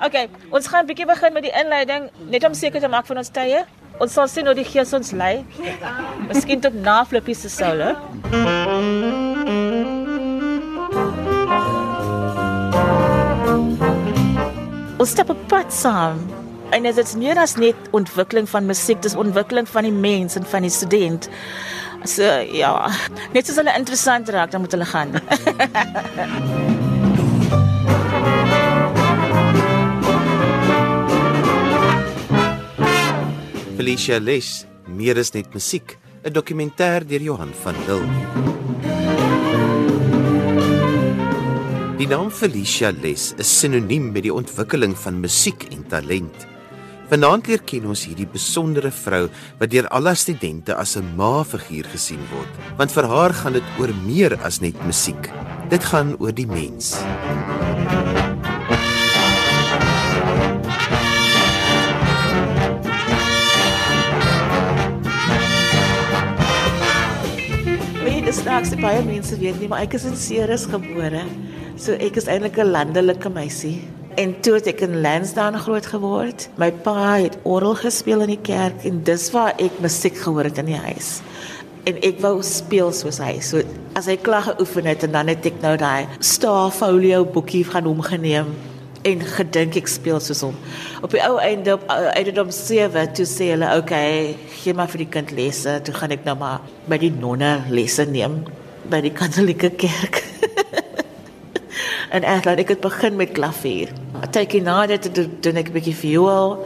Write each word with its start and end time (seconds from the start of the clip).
Okay, 0.00 0.30
ons 0.48 0.66
gaan 0.66 0.84
'n 0.84 0.86
bietjie 0.88 1.06
begin 1.06 1.32
met 1.32 1.42
die 1.42 1.52
inleiding 1.52 2.08
net 2.32 2.44
om 2.44 2.54
seker 2.54 2.80
te 2.80 2.88
maak 2.88 3.06
van 3.06 3.16
ons 3.16 3.28
tye. 3.28 3.64
Ons 4.00 4.12
sal 4.12 4.28
sien 4.28 4.46
hoe 4.46 4.54
die 4.54 4.64
gees 4.64 4.92
ons 4.96 5.12
lei. 5.12 5.44
Miskien 6.28 6.60
tot 6.60 6.74
na 6.74 7.04
Flippie 7.04 7.34
se 7.34 7.48
solo. 7.48 7.92
Ons 14.96 15.10
stap 15.10 15.28
op 15.28 15.48
pad 15.48 15.72
saam. 15.72 16.24
En 16.70 16.82
dit 16.82 16.98
is 16.98 17.14
meer 17.14 17.36
as 17.38 17.56
net 17.56 17.76
ontwikkeling 17.90 18.48
van 18.48 18.66
musiek, 18.66 19.02
dis 19.02 19.14
ontwikkeling 19.14 19.68
van 19.68 19.82
die 19.82 19.92
mens 19.92 20.36
en 20.36 20.44
van 20.44 20.62
die 20.62 20.70
student. 20.70 21.28
So 22.04 22.24
ja, 22.52 22.88
net 23.32 23.46
soos 23.46 23.56
hulle 23.56 23.76
interessant 23.76 24.28
raak, 24.28 24.50
dan 24.50 24.60
moet 24.60 24.72
hulle 24.72 24.84
gaan. 24.84 25.10
Felicia 33.80 34.18
Les, 34.20 34.66
meer 34.92 35.16
is 35.16 35.30
net 35.32 35.54
musiek, 35.56 35.94
'n 36.20 36.32
dokumentêr 36.36 37.00
deur 37.08 37.22
Johan 37.22 37.52
van 37.62 37.76
Lille. 37.88 38.12
Die 41.96 42.06
naam 42.06 42.28
Felicia 42.28 42.92
Les 42.92 43.32
is 43.38 43.58
sinoniem 43.60 44.12
met 44.12 44.22
die 44.22 44.34
ontwikkeling 44.34 44.92
van 44.92 45.20
musiek 45.20 45.64
en 45.72 45.86
talent. 45.88 46.44
Vanaand 47.08 47.48
leer 47.48 47.64
ken 47.64 47.86
ons 47.86 48.04
hierdie 48.04 48.28
besondere 48.28 48.90
vrou 48.92 49.30
wat 49.58 49.70
deur 49.70 49.88
alle 49.88 50.14
studente 50.14 50.76
as 50.76 50.96
'n 50.96 51.16
ma-figuur 51.16 51.88
gesien 51.88 52.20
word, 52.36 52.52
want 52.76 52.92
vir 52.92 53.08
haar 53.08 53.32
gaan 53.32 53.52
dit 53.52 53.68
oor 53.78 53.94
meer 54.04 54.36
as 54.44 54.60
net 54.60 54.76
musiek. 54.84 55.32
Dit 55.70 55.84
gaan 55.84 56.16
oor 56.20 56.34
die 56.34 56.46
mens. 56.46 57.00
Snaaks 68.40 68.72
baie 68.80 69.00
mense 69.04 69.36
weet 69.36 69.58
nie, 69.60 69.68
maar 69.68 69.82
ek 69.84 69.98
is 69.98 70.06
in 70.08 70.14
Ceres 70.16 70.62
gebore. 70.70 71.26
So 71.80 71.92
ek 72.00 72.16
is 72.16 72.28
eintlik 72.30 72.56
'n 72.56 72.72
landelike 72.72 73.28
meisie. 73.28 73.82
En 74.16 74.32
toe 74.40 74.54
het 74.54 74.66
ek 74.66 74.80
in 74.80 75.00
Lansdowne 75.00 75.58
groot 75.58 75.86
geword. 75.86 76.48
My 76.56 76.72
pa 76.72 77.20
het 77.20 77.36
orgel 77.42 77.74
gespeel 77.74 78.20
in 78.22 78.32
die 78.36 78.42
kerk 78.42 78.84
en 78.84 79.02
dis 79.04 79.30
waar 79.30 79.52
ek 79.58 79.80
musiek 79.80 80.16
gehoor 80.16 80.44
het 80.44 80.58
in 80.58 80.72
die 80.72 80.80
huis. 80.88 81.20
En 81.84 82.00
ek 82.02 82.20
wou 82.20 82.42
speel 82.42 82.92
soos 82.92 83.18
hy. 83.18 83.40
So 83.40 83.62
as 83.94 84.06
hy 84.06 84.16
klaar 84.16 84.42
geoefen 84.42 84.84
het 84.84 85.02
en 85.02 85.12
dan 85.12 85.28
het 85.28 85.44
ek 85.46 85.60
nou 85.60 85.76
daai 85.76 86.08
staaffolio 86.18 87.24
boekie 87.24 87.66
van 87.66 87.84
hom 87.84 88.00
geneem 88.00 88.56
en 89.02 89.20
gedink 89.20 89.76
ek 89.80 89.88
speel 89.88 90.20
soos 90.20 90.42
hom. 90.44 90.56
Op 91.02 91.10
die 91.10 91.22
ou 91.24 91.38
einde 91.40 91.74
op 91.78 91.84
ouderdom 91.88 92.50
7 92.50 93.12
toe 93.16 93.26
sê 93.26 93.52
hulle, 93.54 93.66
"Oké, 93.66 93.78
okay, 93.78 94.36
gee 94.62 94.74
maar 94.74 94.88
vir 94.88 94.98
die 94.98 95.08
kind 95.08 95.30
lesse." 95.30 95.80
Toe 95.84 95.94
gaan 95.94 96.10
ek 96.10 96.24
nou 96.24 96.36
maar 96.36 96.60
by 96.86 96.98
die 96.98 97.10
nonne 97.10 97.64
lesse 97.68 98.04
neem 98.04 98.44
by 98.90 99.00
die 99.00 99.12
Katolieke 99.12 99.70
kerk. 99.70 100.22
en 102.14 102.22
laat 102.44 102.58
ek 102.58 102.68
het 102.68 102.80
begin 102.80 103.16
met 103.16 103.32
klavier. 103.36 103.92
Tydjie 104.30 104.62
na 104.62 104.86
dit 104.86 105.14
doen, 105.14 105.36
doen 105.40 105.56
ek 105.56 105.68
'n 105.68 105.72
bietjie 105.72 105.96
viool. 105.96 106.58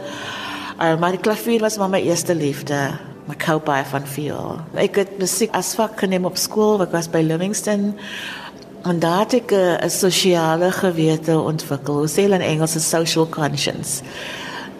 Uh, 0.75 0.97
maar 0.99 1.11
die 1.11 1.21
klavier 1.21 1.61
was 1.61 1.77
maar 1.77 1.89
my 1.89 2.01
eerste 2.01 2.35
liefde. 2.35 2.97
My 3.25 3.35
baie 3.65 3.85
van 3.85 4.05
viool. 4.05 4.59
Ek 4.75 4.95
het 4.95 5.17
musiek 5.17 5.53
as 5.55 5.73
vak 5.75 5.97
geneem 5.97 6.25
op 6.25 6.37
skool, 6.37 6.81
ek 6.81 6.91
was 6.91 7.07
by 7.09 7.23
Livingston. 7.25 7.95
En 8.85 8.99
daar 8.99 9.19
het 9.19 9.33
ek 9.33 9.51
'n 9.51 9.89
sosiale 9.89 10.71
gewete 10.71 11.39
ontwikkel. 11.39 11.97
Hoe 11.97 12.09
sê 12.09 12.21
in 12.21 12.41
Engels 12.41 12.75
'n 12.75 12.79
social 12.79 13.29
conscience. 13.29 14.01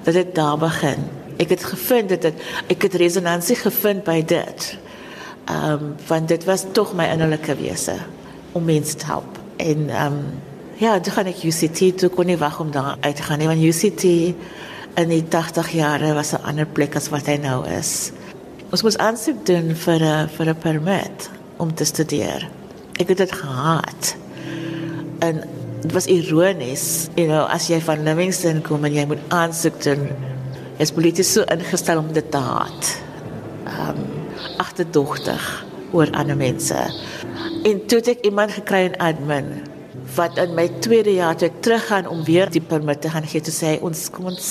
Dat 0.03 0.13
dit 0.13 0.35
daar 0.35 0.57
begin. 0.57 0.97
Ek 1.37 1.49
het 1.49 1.63
gevind 1.63 2.09
dit 2.09 2.33
ek 2.67 2.81
het 2.81 2.93
resonansie 2.93 3.55
gevind 3.55 4.03
by 4.03 4.25
dit. 4.25 4.77
Ehm 5.45 5.71
um, 5.71 5.95
want 6.07 6.27
dit 6.27 6.43
was 6.43 6.63
tog 6.71 6.93
my 6.93 7.05
innerlike 7.05 7.55
wese 7.55 7.93
om 8.51 8.63
mense 8.63 8.95
te 8.95 9.05
help. 9.05 9.39
En 9.55 9.89
ehm 9.89 10.05
um, 10.05 10.25
ja, 10.75 10.99
toe 10.99 11.13
gaan 11.13 11.25
ek 11.25 11.43
UCT 11.43 11.97
toe 11.97 12.09
kon 12.09 12.25
nie 12.25 12.37
wag 12.37 12.59
om 12.59 12.71
daar 12.71 12.97
uit 12.99 13.15
te 13.15 13.23
gaan 13.23 13.37
nie 13.37 13.47
want 13.47 13.63
UCT 13.63 14.03
in 14.93 15.07
die 15.07 15.27
80 15.27 15.69
jare 15.69 16.13
was 16.13 16.31
'n 16.31 16.43
ander 16.43 16.65
plek 16.65 16.95
as 16.95 17.09
wat 17.09 17.25
hy 17.25 17.35
nou 17.35 17.67
is. 17.67 18.11
Ons 18.71 18.81
moes 18.81 18.97
aansoek 18.97 19.45
doen 19.45 19.75
vir 19.75 20.01
'n 20.01 20.29
vir 20.29 20.49
'n 20.49 20.57
permit 20.57 21.29
om 21.57 21.73
te 21.73 21.83
studeer. 21.83 22.54
Ek 23.01 23.11
het 23.11 23.17
dit 23.17 23.31
gehaat. 23.31 24.15
En 25.25 25.41
dit 25.81 25.91
was 25.91 26.07
ironies, 26.07 27.07
you 27.15 27.27
know, 27.27 27.43
as 27.51 27.67
jy 27.67 27.81
van 27.83 28.03
Livingston 28.07 28.61
kom 28.65 28.85
en 28.87 28.95
jy 28.95 29.05
moet 29.09 29.21
aansoek 29.35 29.81
doen, 29.83 30.07
is 30.81 30.91
polities 30.95 31.31
so 31.35 31.45
ingestel 31.51 32.01
om 32.01 32.11
dit 32.15 32.31
te 32.31 32.41
haat. 32.41 32.91
Ehm 33.65 33.89
um, 33.95 34.03
agterdogtig 34.61 35.43
oor 35.91 36.11
ander 36.11 36.37
mense. 36.37 36.77
En 37.63 37.79
toe 37.87 37.97
het 37.99 38.07
ek 38.13 38.25
iemand 38.27 38.53
gekry 38.55 38.85
in 38.89 38.97
admin 39.03 39.49
wat 40.15 40.37
in 40.39 40.53
my 40.55 40.67
tweede 40.83 41.15
jaar 41.15 41.35
toe 41.35 41.49
ek 41.49 41.61
teruggaan 41.65 42.07
om 42.07 42.23
weer 42.23 42.51
die 42.51 42.61
permit 42.61 43.01
te 43.01 43.11
gaan 43.11 43.27
gee 43.27 43.43
te 43.43 43.51
sê 43.51 43.75
ons 43.83 44.05
kom 44.13 44.29
ons 44.31 44.49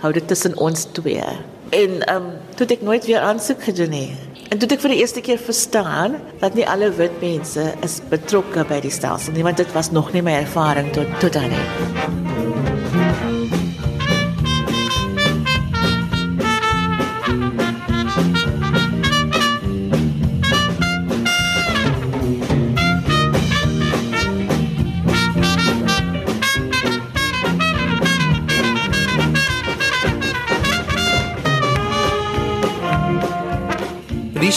hou 0.00 0.10
dit 0.16 0.26
tussen 0.26 0.56
ons 0.58 0.86
twee. 0.96 1.26
En 1.70 2.00
ehm 2.00 2.16
um, 2.16 2.30
toe 2.56 2.66
het 2.66 2.76
ek 2.78 2.86
nooit 2.86 3.06
weer 3.06 3.22
aansoek 3.22 3.62
gedoen 3.70 3.94
nie. 3.94 4.10
En 4.50 4.58
toe 4.58 4.66
het 4.66 4.72
ek 4.74 4.80
vir 4.82 4.90
die 4.90 5.02
eerste 5.04 5.20
keer 5.22 5.38
verstaan 5.38 6.16
dat 6.40 6.56
nie 6.58 6.64
alle 6.66 6.88
wit 6.98 7.20
mense 7.22 7.68
is 7.86 8.00
betrokke 8.10 8.64
by 8.66 8.80
die 8.82 8.90
stelsel 8.90 9.36
nie, 9.36 9.46
want 9.46 9.62
dit 9.62 9.76
was 9.76 9.92
nog 9.94 10.10
nie 10.10 10.24
my 10.26 10.40
ervaring 10.40 10.90
tot 10.96 11.06
tot 11.22 11.38
dan 11.38 11.54
nie. 11.54 12.59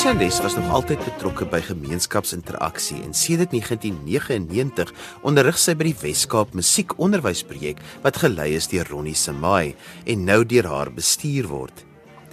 Les 0.03 0.41
was 0.41 0.55
nog 0.55 0.69
altyd 0.69 0.99
betrokke 0.99 1.45
by 1.47 1.61
gemeenskapsinteraksie 1.63 2.97
en 3.05 3.13
sedert 3.15 3.53
1999 3.55 4.89
onderrig 5.23 5.55
sy 5.55 5.77
by 5.79 5.85
die 5.87 5.95
Wes-Kaap 6.01 6.51
Musiekonderwysprojek 6.59 7.79
wat 8.03 8.19
gelei 8.19 8.49
is 8.57 8.67
deur 8.67 8.91
Ronnie 8.91 9.15
Semai 9.15 9.71
en 10.03 10.25
nou 10.27 10.41
deur 10.43 10.67
haar 10.67 10.91
bestuur 10.91 11.47
word. 11.47 11.85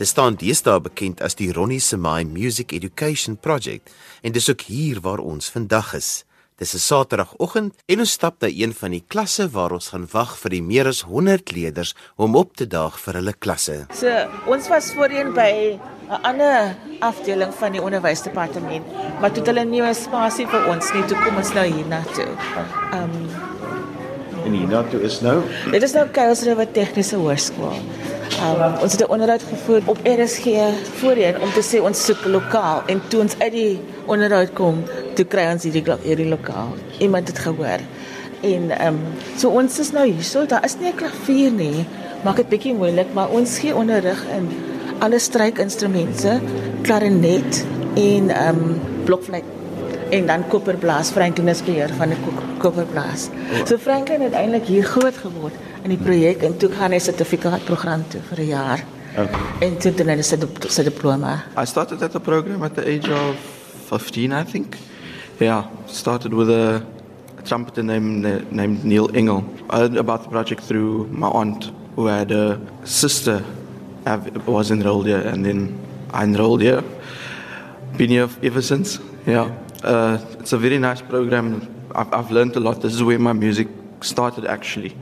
Dit 0.02 0.10
staan 0.10 0.34
deesdae 0.40 0.82
bekend 0.82 1.22
as 1.22 1.38
die 1.38 1.52
Ronnie 1.54 1.78
Semai 1.78 2.24
Music 2.26 2.74
Education 2.74 3.38
Project 3.38 3.94
en 4.26 4.34
dis 4.34 4.50
ook 4.50 4.66
hier 4.66 4.98
waar 5.06 5.22
ons 5.22 5.54
vandag 5.54 5.94
is. 5.94 6.24
Dis 6.58 6.74
'n 6.74 6.82
Saterdagoggend 6.82 7.78
en 7.86 7.98
ons 8.00 8.10
stap 8.10 8.42
na 8.42 8.48
een 8.50 8.74
van 8.74 8.90
die 8.90 9.04
klasse 9.06 9.48
waar 9.48 9.72
ons 9.72 9.88
gaan 9.94 10.08
wag 10.10 10.36
vir 10.38 10.50
die 10.50 10.62
meer 10.62 10.86
as 10.86 11.02
100 11.02 11.52
leerders 11.52 11.94
om 12.16 12.34
op 12.34 12.56
te 12.56 12.66
daag 12.66 12.98
vir 12.98 13.14
hulle 13.14 13.32
klasse. 13.32 13.86
So, 13.94 14.10
ons 14.46 14.68
was 14.68 14.92
voorheen 14.92 15.32
by 15.32 15.78
'n 16.10 16.22
ander 16.22 16.74
afdeling 16.98 17.54
van 17.54 17.72
die 17.72 17.82
onderwysdepartement, 17.82 18.84
maar 19.20 19.30
toe 19.30 19.42
het 19.42 19.46
hulle 19.46 19.64
nie 19.64 19.82
'n 19.82 19.94
spasie 19.94 20.46
vir 20.46 20.66
ons 20.66 20.92
nie, 20.92 21.04
toe 21.04 21.16
kom 21.22 21.36
ons 21.36 21.52
nou 21.54 21.66
hier 21.66 21.86
na 21.86 22.02
toe. 22.14 22.26
Ehm 22.92 23.02
um, 23.02 23.28
En 24.44 24.52
hiernatoe 24.52 25.00
is 25.02 25.20
nou 25.20 25.42
dit 25.70 25.82
is 25.82 25.92
nou 25.92 26.08
Kuilsrivier 26.08 26.70
Tegniese 26.72 27.16
Hoërskool. 27.16 27.78
Um, 28.40 28.74
ons 28.82 28.92
het 28.92 29.02
'n 29.02 29.10
onderhoud 29.10 29.42
gevoer 29.42 29.82
op 29.84 29.98
RSG 30.02 30.44
voorheen 31.00 31.40
om 31.40 31.50
te 31.52 31.62
sê 31.62 31.82
ons 31.82 32.04
soek 32.04 32.24
lokaal 32.24 32.82
en 32.86 33.02
toe 33.08 33.20
ons 33.20 33.38
uit 33.38 33.52
die 33.52 33.80
onderhoud 34.06 34.52
kom, 34.52 34.82
toe 35.14 35.24
kry 35.24 35.52
ons 35.52 35.62
hierdie 35.62 35.84
hierdie 36.02 36.28
lokaal. 36.28 36.74
Iemand 36.98 37.28
het 37.28 37.38
gehoor. 37.38 37.80
En 38.40 38.70
ehm 38.70 38.86
um, 38.86 38.98
so 39.36 39.48
ons 39.48 39.78
is 39.78 39.92
nou 39.92 40.06
hier. 40.06 40.22
So 40.22 40.46
daar 40.46 40.64
is 40.64 40.76
nie 40.78 40.90
'n 40.90 40.96
klavier 40.96 41.50
nie. 41.50 41.86
Maak 42.24 42.36
dit 42.36 42.48
bietjie 42.48 42.74
moeilik, 42.74 43.06
maar 43.12 43.28
ons 43.28 43.58
gee 43.58 43.74
onderrig 43.74 44.24
in 44.36 44.48
alle 45.00 45.18
strykinstrumente, 45.18 46.40
klarinet 46.82 47.64
en 47.94 48.30
ehm 48.30 48.58
um, 48.58 48.76
blokfluit 49.04 49.44
en 50.10 50.26
dan 50.26 50.46
koperblaas 50.48 51.10
Franklin 51.10 51.48
is 51.48 51.62
beheer 51.62 51.90
van 51.94 52.08
'n 52.08 52.16
koperblaas. 52.58 53.28
So 53.64 53.78
Franklin 53.78 54.20
het 54.20 54.32
eintlik 54.32 54.66
hier 54.66 54.84
groot 54.84 55.16
geword 55.16 55.54
in 55.82 55.88
die 55.88 55.98
projek 55.98 56.42
en 56.42 56.56
toe 56.56 56.70
gaan 56.70 56.90
hy 56.90 56.98
sertifikaatprogram 56.98 58.04
toe 58.08 58.20
vir 58.28 58.38
'n 58.38 58.46
jaar. 58.46 58.84
Okay. 59.16 59.40
En 59.60 59.76
toe 59.78 59.94
doen 59.94 60.08
hy 60.08 60.22
sy 60.22 60.36
sy 60.68 60.82
diploma. 60.82 61.44
I 61.62 61.64
started 61.64 62.02
at 62.02 62.12
the 62.12 62.20
program 62.20 62.62
at 62.62 62.74
the 62.74 62.86
age 62.86 63.10
of 63.10 63.36
15, 63.86 64.32
I 64.32 64.44
think. 64.44 64.76
Yeah, 65.38 65.64
started 65.86 66.32
with 66.32 66.50
a, 66.50 66.82
a 67.38 67.42
trumpeter 67.42 67.82
named 67.82 68.50
named 68.50 68.84
Neil 68.84 69.08
Engel. 69.14 69.44
I 69.70 69.76
heard 69.76 69.96
about 69.96 70.22
the 70.22 70.28
project 70.28 70.62
through 70.62 71.08
my 71.10 71.28
aunt, 71.28 71.72
who 71.96 72.06
had 72.06 72.30
a 72.30 72.58
sister 72.84 73.42
have, 74.06 74.46
was 74.46 74.70
enrolled 74.70 75.06
here, 75.06 75.20
and 75.20 75.44
then 75.44 75.78
I 76.12 76.24
enrolled 76.24 76.62
here. 76.62 76.82
Been 77.96 78.10
here 78.10 78.28
ever 78.42 78.62
since. 78.62 78.98
Yeah, 79.26 79.50
uh, 79.82 80.18
it's 80.38 80.52
a 80.52 80.58
very 80.58 80.78
nice 80.78 81.02
program. 81.02 81.68
I've, 81.94 82.12
I've 82.12 82.30
learned 82.30 82.56
a 82.56 82.60
lot. 82.60 82.80
This 82.80 82.94
is 82.94 83.02
where 83.02 83.18
my 83.18 83.32
music 83.32 83.68
started, 84.00 84.46
actually. 84.46 84.96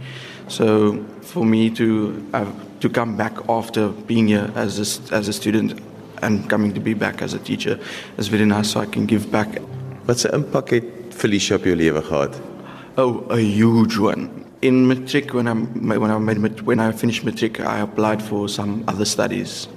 So 0.48 1.04
for 1.20 1.44
me 1.44 1.70
to 1.70 2.24
have 2.32 2.80
to 2.80 2.88
come 2.88 3.16
back 3.16 3.36
after 3.48 3.88
being 3.88 4.28
here 4.28 4.50
as 4.54 4.78
a, 4.78 5.14
as 5.14 5.28
a 5.28 5.32
student 5.32 5.80
and 6.22 6.48
coming 6.48 6.72
to 6.74 6.80
be 6.80 6.94
back 6.94 7.22
as 7.22 7.34
a 7.34 7.38
teacher 7.38 7.78
is 8.16 8.28
very 8.28 8.44
nice 8.44 8.70
so 8.70 8.80
I 8.80 8.86
can 8.86 9.06
give 9.06 9.30
back. 9.30 9.60
Wat 10.06 10.24
'n 10.24 10.34
impak 10.34 10.70
het 10.70 10.84
Felicia 11.10 11.54
op 11.54 11.64
jou 11.64 11.76
lewe 11.76 12.02
gehad? 12.02 12.40
Oh, 12.96 13.24
a 13.30 13.36
huge 13.36 13.98
one. 14.00 14.28
In 14.60 14.88
matric, 14.88 15.34
when 15.34 15.46
I 15.46 15.54
when 15.54 16.10
I 16.10 16.18
made 16.18 16.62
when 16.62 16.80
I 16.80 16.90
finished 16.90 17.24
matric, 17.24 17.60
I 17.60 17.78
applied 17.78 18.20
for 18.20 18.48
some 18.48 18.82
other 18.88 19.04
studies, 19.04 19.68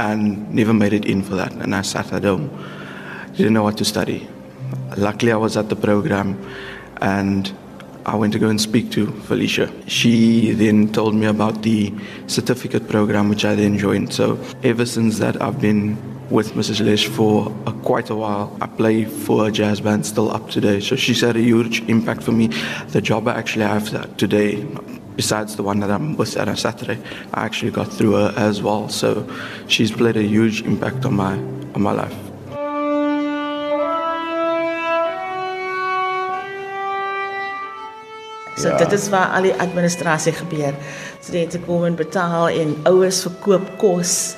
and 0.00 0.54
never 0.54 0.72
made 0.72 0.94
it 0.94 1.04
in 1.04 1.22
for 1.22 1.34
that. 1.34 1.52
And 1.52 1.74
I 1.74 1.82
sat 1.82 2.10
at 2.14 2.24
home, 2.24 2.48
didn't 3.36 3.52
know 3.52 3.62
what 3.62 3.76
to 3.76 3.84
study. 3.84 4.26
Luckily, 4.96 5.32
I 5.32 5.36
was 5.36 5.58
at 5.58 5.68
the 5.68 5.76
program, 5.76 6.38
and 7.02 7.52
I 8.06 8.16
went 8.16 8.32
to 8.32 8.38
go 8.38 8.48
and 8.48 8.58
speak 8.58 8.90
to 8.92 9.06
Felicia. 9.28 9.70
She 9.86 10.52
then 10.52 10.92
told 10.92 11.14
me 11.14 11.26
about 11.26 11.62
the 11.62 11.92
certificate 12.26 12.88
program, 12.88 13.28
which 13.28 13.44
I 13.44 13.54
then 13.54 13.76
joined. 13.76 14.14
So 14.14 14.38
ever 14.62 14.86
since 14.86 15.18
that, 15.18 15.42
I've 15.42 15.60
been 15.60 15.98
with 16.30 16.52
Mrs. 16.54 16.84
Lesh 16.84 17.06
for 17.06 17.52
a, 17.66 17.72
quite 17.72 18.10
a 18.10 18.14
while. 18.14 18.56
I 18.60 18.66
play 18.66 19.04
for 19.04 19.48
a 19.48 19.50
jazz 19.50 19.80
band 19.80 20.06
still 20.06 20.30
up 20.30 20.50
today. 20.50 20.80
So 20.80 20.96
she's 20.96 21.20
had 21.20 21.36
a 21.36 21.40
huge 21.40 21.82
impact 21.88 22.22
for 22.22 22.32
me. 22.32 22.48
The 22.88 23.00
job 23.00 23.28
I 23.28 23.34
actually 23.34 23.64
have 23.64 24.16
today, 24.16 24.64
besides 25.16 25.56
the 25.56 25.62
one 25.62 25.80
that 25.80 25.90
I'm 25.90 26.16
with 26.16 26.36
on 26.36 26.48
a 26.48 26.56
Saturday, 26.56 26.98
I 27.34 27.44
actually 27.44 27.70
got 27.70 27.92
through 27.92 28.12
her 28.12 28.34
as 28.36 28.62
well. 28.62 28.88
So 28.88 29.28
she's 29.68 29.90
played 29.90 30.16
a 30.16 30.22
huge 30.22 30.62
impact 30.62 31.04
on 31.04 31.14
my 31.14 31.34
on 31.74 31.82
my 31.82 31.92
life. 31.92 32.16
So 38.56 38.68
ja. 38.68 38.76
dit 38.76 38.92
is 38.92 39.08
waar 39.08 39.32
al 39.34 39.42
die 39.42 39.54
administrasie 39.54 40.32
gebeur. 40.32 40.74
Studente 41.20 41.58
kom 41.60 41.84
en 41.84 41.94
betaal 41.94 42.48
en 42.48 42.76
ouers 42.86 43.22
verkoop 43.22 43.70
kos 43.76 44.36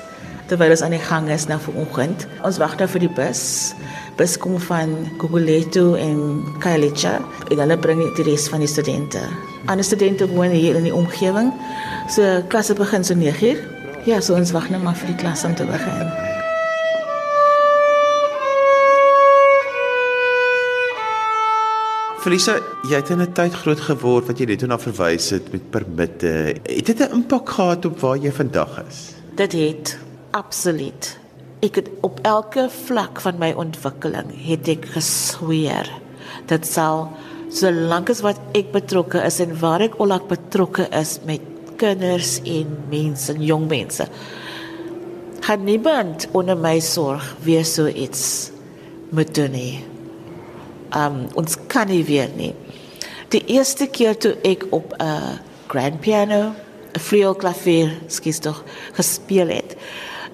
terwyl 0.49 0.73
ons 0.75 0.83
aan 0.85 0.93
die 0.95 1.01
gang 1.01 1.29
is 1.33 1.47
nou 1.49 1.57
vir 1.59 1.77
oggend. 1.81 2.27
Ons 2.45 2.59
wag 2.61 2.77
nou 2.79 2.87
vir 2.87 3.05
die 3.05 3.11
bus. 3.17 3.73
Bus 4.19 4.37
kom 4.39 4.59
van 4.67 4.93
Guguletu 5.19 5.95
en 5.99 6.19
Kailicha 6.63 7.17
en 7.49 7.63
hulle 7.63 7.77
bring 7.77 8.03
die 8.17 8.27
res 8.29 8.47
van 8.51 8.63
die 8.63 8.69
studente. 8.69 9.21
Ander 9.65 9.85
studente 9.85 10.27
woon 10.31 10.53
hier 10.53 10.77
in 10.77 10.87
die 10.87 10.93
omgewing. 10.95 11.51
So 12.09 12.43
klasse 12.53 12.77
begin 12.77 13.03
so 13.03 13.17
9uur. 13.17 13.59
Ja, 14.05 14.21
so 14.21 14.37
ons 14.37 14.53
wag 14.53 14.69
nou 14.69 14.83
maar 14.83 14.95
vir 14.95 15.15
die 15.15 15.19
klas 15.19 15.43
om 15.47 15.57
te 15.57 15.65
begin. 15.65 16.13
Felisa, 22.25 22.55
jy 22.89 22.97
het 22.97 23.09
in 23.13 23.21
'n 23.21 23.33
tyd 23.33 23.53
groot 23.53 23.79
geword 23.79 24.25
wat 24.25 24.39
jy 24.39 24.45
net 24.45 24.65
na 24.65 24.77
verwys 24.77 25.29
het 25.29 25.51
met 25.51 25.69
permitte. 25.69 26.55
Het 26.65 26.85
dit 26.85 26.99
'n 26.99 27.13
impak 27.13 27.49
gehad 27.49 27.85
op 27.85 27.99
waar 27.99 28.17
jy 28.17 28.31
vandag 28.31 28.83
is? 28.89 29.13
Dit 29.35 29.51
het 29.51 29.97
absoluut. 30.35 31.15
Ek 31.63 31.79
het 31.79 31.89
op 32.05 32.19
elke 32.27 32.67
vlak 32.69 33.21
van 33.23 33.39
my 33.41 33.53
ontwikkeling 33.57 34.33
het 34.45 34.67
ek 34.69 34.89
gesweer 34.97 35.87
dit 36.49 36.67
sal 36.67 37.07
solank 37.55 38.11
as 38.11 38.21
wat 38.25 38.39
ek 38.57 38.73
betrokke 38.73 39.21
is 39.23 39.39
en 39.39 39.55
waar 39.61 39.85
ek 39.85 39.95
ek 39.95 40.27
betrokke 40.29 40.89
is 40.91 41.19
met 41.25 41.41
kinders 41.79 42.39
en 42.43 42.67
mense, 42.91 43.33
jong 43.39 43.67
mense. 43.71 44.05
Gaan 45.45 45.63
niemand 45.63 46.27
onder 46.33 46.57
my 46.57 46.79
sorg 46.79 47.35
weer 47.43 47.65
so 47.65 47.87
iets 47.87 48.51
moet 49.11 49.33
doen 49.35 49.51
nie 49.51 49.83
um 50.95 51.25
ons 51.35 51.57
kan 51.67 51.87
nie 51.87 52.03
weer 52.07 52.29
nie. 52.35 52.53
Die 53.33 53.43
eerste 53.55 53.87
keer 53.87 54.17
toe 54.17 54.35
ek 54.43 54.65
op 54.71 54.93
'n 54.93 55.03
uh, 55.03 55.37
grand 55.67 55.99
piano, 55.99 56.53
'n 56.93 56.99
vleuelklavier, 56.99 57.91
skies 58.07 58.39
tog 58.39 58.63
gespeel 58.93 59.47
het, 59.47 59.75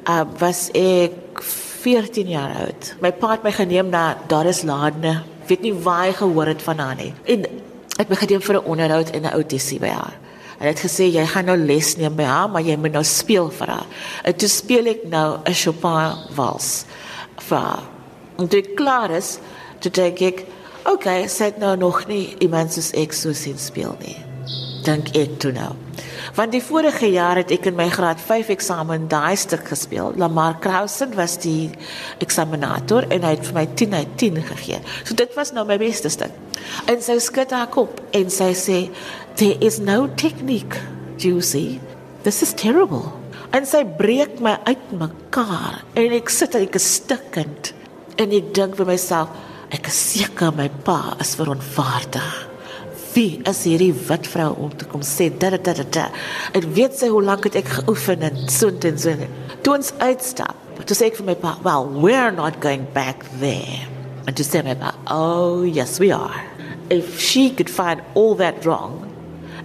uh, 0.08 0.24
was 0.40 0.70
ek 0.78 1.42
14 1.82 2.30
jaar 2.30 2.56
oud. 2.66 2.94
My 3.02 3.12
pa 3.12 3.36
het 3.36 3.44
my 3.44 3.52
geneem 3.52 3.90
na 3.90 4.18
Dar 4.28 4.46
es 4.46 4.62
Salaam. 4.62 5.02
Weet 5.48 5.62
nie 5.62 5.74
waar 5.74 6.06
hy 6.06 6.14
gehoor 6.14 6.52
het 6.54 6.62
van 6.62 6.78
haar 6.80 6.96
nie. 6.96 7.14
En 7.26 7.46
ek 7.98 8.08
het 8.08 8.18
geneem 8.26 8.42
vir 8.42 8.56
'n 8.56 8.66
onderhoud 8.66 9.10
en 9.10 9.22
'n 9.22 9.34
audisie 9.34 9.80
by 9.80 9.88
haar. 9.88 10.18
Hy 10.60 10.68
het 10.68 10.80
gesê 10.80 11.10
jy 11.10 11.26
gaan 11.26 11.46
nou 11.46 11.58
les 11.58 11.96
neem 11.98 12.16
by 12.16 12.24
haar, 12.24 12.50
maar 12.50 12.62
jy 12.62 12.76
moet 12.78 12.94
nou 12.94 13.04
speel 13.04 13.50
vir 13.50 13.68
haar. 13.68 13.86
En 14.24 14.36
toe 14.36 14.50
speel 14.50 14.86
ek 14.86 15.08
nou 15.10 15.40
'n 15.46 15.54
Chopin 15.54 16.14
wals 16.36 16.86
vir 17.38 17.58
haar. 17.58 17.84
En 18.38 18.48
toe 18.48 18.60
ek 18.60 18.76
klaar 18.76 19.12
is, 19.12 19.40
toe 19.80 19.92
dink 19.92 20.22
ek, 20.22 20.46
oké, 20.86 20.92
okay, 20.92 21.28
sê 21.28 21.58
nou 21.58 21.76
nog 21.78 22.08
nie 22.08 22.36
iemand 22.40 22.74
soos 22.74 22.92
ek 22.94 23.14
so 23.14 23.34
sien 23.34 23.58
speel 23.58 23.96
nie. 24.00 24.18
Dink 24.84 25.16
ek 25.16 25.40
toe 25.40 25.52
nou. 25.52 25.74
Want 26.36 26.54
die 26.56 26.64
vorige 26.64 27.10
jaar 27.12 27.40
het 27.42 27.52
ek 27.52 27.70
in 27.72 27.78
my 27.78 27.88
graad 27.92 28.22
5 28.22 28.52
eksamen 28.56 29.08
daai 29.12 29.36
stuk 29.40 29.68
gespeel. 29.72 30.14
Lamar 30.20 30.58
Krausen 30.64 31.16
was 31.18 31.38
die 31.44 31.72
eksaminator 32.24 33.08
en 33.10 33.26
hy 33.28 33.36
het 33.36 33.46
vir 33.50 33.58
my 33.58 33.66
10 33.82 33.98
uit 34.00 34.16
10 34.24 34.42
gegee. 34.52 34.80
So 35.04 35.18
dit 35.18 35.36
was 35.36 35.54
nou 35.56 35.66
my 35.68 35.78
beste 35.82 36.10
stuk. 36.14 36.34
En 36.92 37.02
sy 37.04 37.20
skud 37.20 37.52
haar 37.56 37.70
kop 37.74 38.02
en 38.18 38.30
sy 38.34 38.52
sê 38.58 38.80
there 39.40 39.58
is 39.60 39.80
no 39.80 40.08
technique, 40.16 40.80
Juicy. 41.22 41.80
This 42.24 42.42
is 42.42 42.54
terrible. 42.54 43.12
En 43.56 43.66
sy 43.68 43.84
breek 43.84 44.40
my 44.40 44.58
uit 44.68 44.92
mekaar 44.96 45.82
en 46.00 46.18
ek 46.18 46.32
sit 46.32 46.56
en 46.56 46.68
ek 46.68 46.78
is 46.80 46.92
stikkend 47.02 47.74
en 48.22 48.36
ek 48.38 48.54
dink 48.56 48.78
vir 48.80 48.94
myself 48.94 49.32
Ek 49.72 49.88
is 49.88 49.96
seker 49.96 50.52
my 50.52 50.68
pa 50.84 51.16
is 51.24 51.32
verontwaardig. 51.40 52.51
Wie 53.12 53.42
is 53.44 53.64
hierdie 53.68 53.92
wit 54.08 54.28
vrou 54.32 54.52
om 54.64 54.72
te 54.72 54.86
kom 54.88 55.02
sê 55.04 55.28
dat 55.28 55.58
dat 55.58 55.82
dat 55.82 55.90
dat. 55.92 56.20
Ek 56.56 56.64
weet 56.78 56.96
sy 56.96 57.10
hoe 57.12 57.24
lank 57.24 57.44
het 57.50 57.58
ek 57.60 57.72
geoefen 57.82 58.24
en 58.24 58.38
so 58.48 58.72
en 58.72 59.00
so. 59.00 59.28
Toe 59.66 59.74
ons 59.76 59.92
uitstap, 60.00 60.56
toe 60.86 60.96
sê 60.96 61.10
ek 61.10 61.18
vir 61.20 61.26
my 61.26 61.36
pa, 61.36 61.58
"Well, 61.64 61.90
we're 61.92 62.32
not 62.32 62.62
going 62.62 62.86
back 62.94 63.26
there." 63.40 63.84
And 64.28 64.36
to 64.38 64.44
say 64.44 64.62
my 64.62 64.76
pa, 64.76 64.94
"Oh, 65.08 65.64
yes 65.64 66.00
we 66.00 66.14
are." 66.14 66.44
If 66.90 67.20
she 67.20 67.50
could 67.50 67.70
find 67.70 68.02
all 68.14 68.36
that 68.36 68.66
wrong 68.66 69.08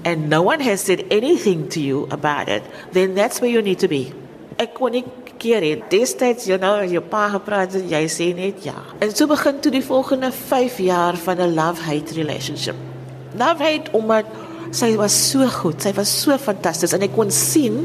and 0.04 0.28
no 0.28 0.42
one 0.42 0.60
has 0.60 0.80
said 0.80 1.04
anything 1.10 1.68
to 1.68 1.80
you 1.80 2.06
about 2.10 2.48
it, 2.48 2.62
then 2.92 3.14
that's 3.14 3.40
where 3.40 3.50
you 3.50 3.62
need 3.62 3.78
to 3.78 3.88
be. 3.88 4.12
Ek 4.58 4.74
kon 4.74 4.92
nie 4.92 5.04
keer 5.38 5.62
het. 5.62 5.90
Destyds 5.90 6.46
jy 6.46 6.58
nou 6.58 6.84
jou 6.86 7.00
pa 7.00 7.28
gepraat 7.28 7.74
en 7.74 7.88
jy 7.88 8.04
sê 8.08 8.34
net 8.34 8.64
ja. 8.64 8.78
En 9.00 9.14
so 9.14 9.26
begin 9.26 9.60
toe 9.60 9.72
die 9.72 9.84
volgende 9.84 10.32
5 10.32 10.78
jaar 10.78 11.16
van 11.16 11.40
'n 11.40 11.54
love-hate 11.54 12.14
relationship. 12.14 12.95
Love-hate 13.36 13.92
omdat 13.96 14.28
sy 14.74 14.94
was 14.98 15.14
so 15.14 15.46
goed, 15.60 15.80
sy 15.82 15.92
was 15.96 16.10
so 16.10 16.36
fantasties 16.40 16.94
en 16.96 17.04
ek 17.06 17.14
kon 17.16 17.30
sien 17.32 17.84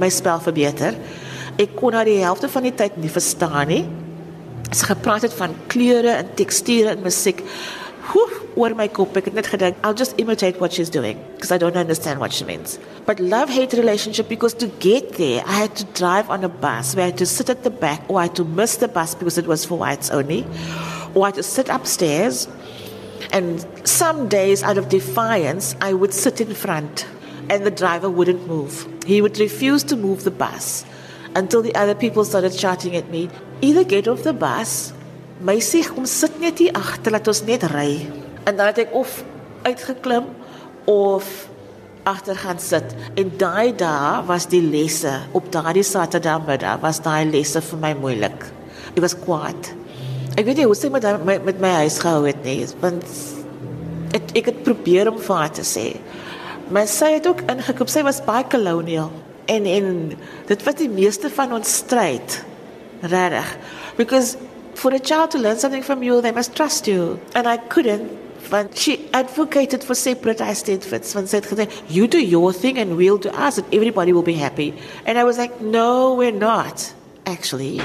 my 0.00 0.10
spel 0.12 0.40
verbeter. 0.44 0.96
Ek 1.60 1.76
kon 1.78 1.94
haar 1.94 2.08
die 2.08 2.20
helfte 2.22 2.50
van 2.50 2.66
die 2.66 2.74
tyd 2.74 2.96
nie 3.00 3.12
verstaan 3.12 3.70
nie. 3.70 3.84
Sy 4.74 4.90
gepraat 4.90 5.26
het 5.26 5.34
van 5.36 5.54
kleure 5.70 6.16
en 6.18 6.32
teksture 6.38 6.94
en 6.94 7.04
musiek. 7.04 7.44
Whew, 8.10 8.40
oor 8.60 8.74
my 8.78 8.86
kop 8.92 9.16
ek 9.18 9.30
het 9.30 9.36
net 9.38 9.48
gedink 9.50 9.78
I'll 9.82 9.96
just 9.98 10.18
imitate 10.20 10.60
what 10.60 10.74
she's 10.74 10.90
doing 10.92 11.18
because 11.34 11.50
I 11.54 11.58
don't 11.58 11.76
understand 11.76 12.20
what 12.20 12.32
she 12.32 12.44
means. 12.44 12.78
But 13.06 13.20
love 13.20 13.50
hate 13.50 13.72
relationship 13.76 14.28
because 14.28 14.54
to 14.62 14.68
get 14.78 15.16
there 15.18 15.42
I 15.46 15.64
had 15.64 15.74
to 15.76 15.84
drive 15.98 16.30
on 16.30 16.44
a 16.44 16.48
bus 16.48 16.94
where 16.94 17.06
I 17.06 17.10
had 17.10 17.18
to 17.18 17.26
sit 17.26 17.50
at 17.50 17.64
the 17.64 17.70
back 17.70 18.04
or 18.08 18.20
I 18.20 18.28
had 18.28 18.36
to 18.36 18.44
miss 18.44 18.76
the 18.76 18.88
bus 18.88 19.14
because 19.14 19.38
it 19.38 19.46
was 19.46 19.64
for 19.64 19.78
whites 19.78 20.10
only 20.10 20.44
or 21.14 21.24
I 21.24 21.28
had 21.28 21.40
to 21.40 21.42
sit 21.42 21.68
upstairs 21.68 22.46
and 23.34 23.66
some 23.84 24.28
days 24.28 24.62
out 24.62 24.78
of 24.78 24.88
defiance 24.88 25.74
I 25.80 25.92
would 25.92 26.14
sit 26.14 26.40
in 26.40 26.54
front 26.54 27.06
and 27.50 27.66
the 27.66 27.70
driver 27.70 28.08
wouldn't 28.08 28.46
move. 28.46 28.86
He 29.04 29.20
would 29.20 29.38
refuse 29.38 29.82
to 29.92 29.96
move 29.96 30.24
the 30.24 30.30
bus 30.30 30.84
until 31.34 31.60
the 31.60 31.74
other 31.74 31.94
people 31.94 32.24
started 32.24 32.54
shouting 32.54 32.94
at 32.96 33.10
me 33.10 33.28
either 33.60 33.84
get 33.84 34.06
off 34.08 34.22
the 34.22 34.32
bus 34.32 34.92
my 35.40 35.56
sê 35.58 35.82
kom 35.82 36.06
sit 36.06 36.38
net 36.40 36.60
hier 36.62 36.76
agter 36.78 37.12
laat 37.12 37.26
ons 37.28 37.42
net 37.44 37.66
ry. 37.74 38.06
En 38.46 38.54
dan 38.56 38.70
het 38.70 38.84
ek 38.86 38.94
of 38.94 39.18
uitgeklim 39.66 40.30
of 40.86 41.26
agter 42.06 42.36
gaan 42.38 42.60
sit. 42.62 42.94
En 43.18 43.32
daai 43.40 43.74
dae 43.76 44.22
was 44.28 44.46
die 44.52 44.62
lesse 44.62 45.12
op 45.34 45.50
daardie 45.52 45.84
Saterdagmiddag 45.84 46.80
was 46.84 47.02
daai 47.02 47.24
lesse 47.28 47.60
vir 47.64 47.80
my 47.82 47.92
moeilik. 47.98 48.46
Ek 48.94 49.02
was 49.02 49.16
kwaad. 49.18 49.72
Ek 50.34 50.48
weet 50.48 50.58
nie 50.58 50.66
hoe 50.66 50.74
sê 50.74 50.90
met 50.90 51.04
met, 51.24 51.44
met 51.46 51.60
my 51.62 51.70
huis 51.84 52.00
gehou 52.02 52.24
het 52.26 52.40
nie, 52.42 52.64
want 52.82 53.04
ek 54.18 54.32
ek 54.40 54.48
het 54.50 54.64
probeer 54.66 55.10
om 55.12 55.20
vir 55.22 55.36
haar 55.36 55.52
te 55.54 55.62
sê. 55.66 55.92
Maar 56.74 56.88
sy 56.90 57.12
het 57.18 57.28
ook 57.30 57.44
ingekoop. 57.50 57.92
Sy 57.92 58.02
was 58.02 58.22
baie 58.24 58.46
colonial 58.50 59.12
en 59.46 59.68
en 59.68 59.86
dit 60.48 60.64
was 60.66 60.74
die 60.80 60.88
meeste 60.90 61.30
van 61.30 61.54
ons 61.54 61.76
stryd. 61.84 62.40
Regtig. 63.02 63.54
Because 63.96 64.36
for 64.74 64.92
a 64.94 64.98
child 64.98 65.30
to 65.30 65.38
learn 65.38 65.58
something 65.58 65.84
from 65.84 66.02
you, 66.02 66.20
they 66.20 66.32
must 66.32 66.54
trust 66.56 66.88
you. 66.88 67.20
And 67.34 67.46
I 67.46 67.58
couldn't. 67.68 68.10
But 68.50 68.76
she 68.76 69.08
advocated 69.12 69.84
for 69.84 69.94
separate 69.94 70.40
estates 70.40 71.14
and 71.14 71.28
said, 71.28 71.46
You 71.88 72.06
do 72.06 72.18
your 72.18 72.52
thing 72.52 72.78
and 72.78 72.96
we'll 72.96 73.18
do 73.18 73.30
ours, 73.30 73.58
and 73.58 73.66
everybody 73.72 74.12
will 74.12 74.22
be 74.22 74.34
happy. 74.34 74.74
And 75.06 75.18
I 75.18 75.24
was 75.24 75.38
like, 75.38 75.60
No, 75.60 76.14
we're 76.14 76.32
not, 76.32 76.92
actually. 77.24 77.80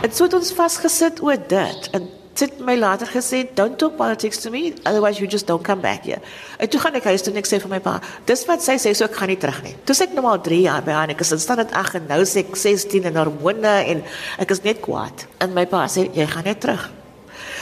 En 0.00 0.12
so 0.12 0.24
het 0.24 0.34
ons 0.34 0.52
vasgesit 0.56 1.20
oor 1.22 1.36
dit. 1.48 1.90
En 1.92 2.08
het 2.40 2.60
my 2.64 2.76
later 2.78 3.06
gesê, 3.06 3.54
"Don't 3.54 3.78
talk 3.78 3.96
politics 3.96 4.38
to 4.40 4.50
me, 4.50 4.72
otherwise 4.82 5.18
you 5.18 5.30
just 5.30 5.46
don't 5.46 5.62
come 5.62 5.80
back 5.80 6.04
here." 6.04 6.20
En 6.58 6.68
toe 6.68 6.80
gaan 6.80 6.94
ek 6.94 7.04
huis 7.04 7.22
toe 7.22 7.32
en 7.32 7.38
ek 7.38 7.46
sê 7.46 7.60
vir 7.60 7.68
my 7.68 7.80
pa, 7.80 8.00
"Dis 8.24 8.44
wat 8.44 8.62
sy 8.62 8.72
sê, 8.72 8.94
so 8.94 9.04
ek 9.04 9.14
gaan 9.14 9.28
nie 9.28 9.36
terug 9.36 9.62
nie." 9.62 9.76
Toe 9.84 9.94
sê 9.94 10.02
ek 10.02 10.12
nou 10.12 10.24
al 10.24 10.40
3 10.40 10.60
jaar 10.60 10.82
by 10.82 10.90
haar 10.90 11.02
en 11.02 11.10
ek 11.10 11.20
is 11.20 11.32
in 11.32 11.38
stand 11.38 11.58
dit 11.58 11.70
8 11.70 11.94
en 11.94 12.06
nou 12.08 12.22
sê 12.22 12.36
ek 12.36 12.56
16 12.56 13.04
en 13.04 13.16
hormone 13.16 13.66
en 13.66 14.02
ek 14.38 14.50
is 14.50 14.62
net 14.62 14.80
kwaad. 14.80 15.26
En 15.38 15.52
my 15.52 15.66
pa 15.66 15.86
sê, 15.86 16.14
"Jy 16.14 16.26
gaan 16.26 16.44
net 16.44 16.60
terug." 16.60 16.90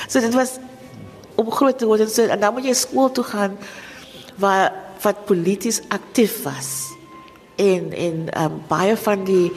So 0.09 0.21
dit 0.21 0.35
was 0.35 0.59
om 1.35 1.50
groot 1.50 1.78
te 1.78 1.87
word 1.87 2.00
en 2.00 2.11
so 2.11 2.23
en 2.23 2.40
dan 2.40 2.54
moet 2.54 2.64
jy 2.64 2.75
skool 2.75 3.11
toe 3.11 3.25
gaan 3.25 3.59
waar 4.37 4.73
wat 5.02 5.25
polities 5.25 5.80
aktief 5.88 6.42
was. 6.42 6.88
En 7.57 7.92
en 7.92 8.42
um, 8.42 8.62
baie 8.68 8.97
van 8.97 9.25
die 9.25 9.52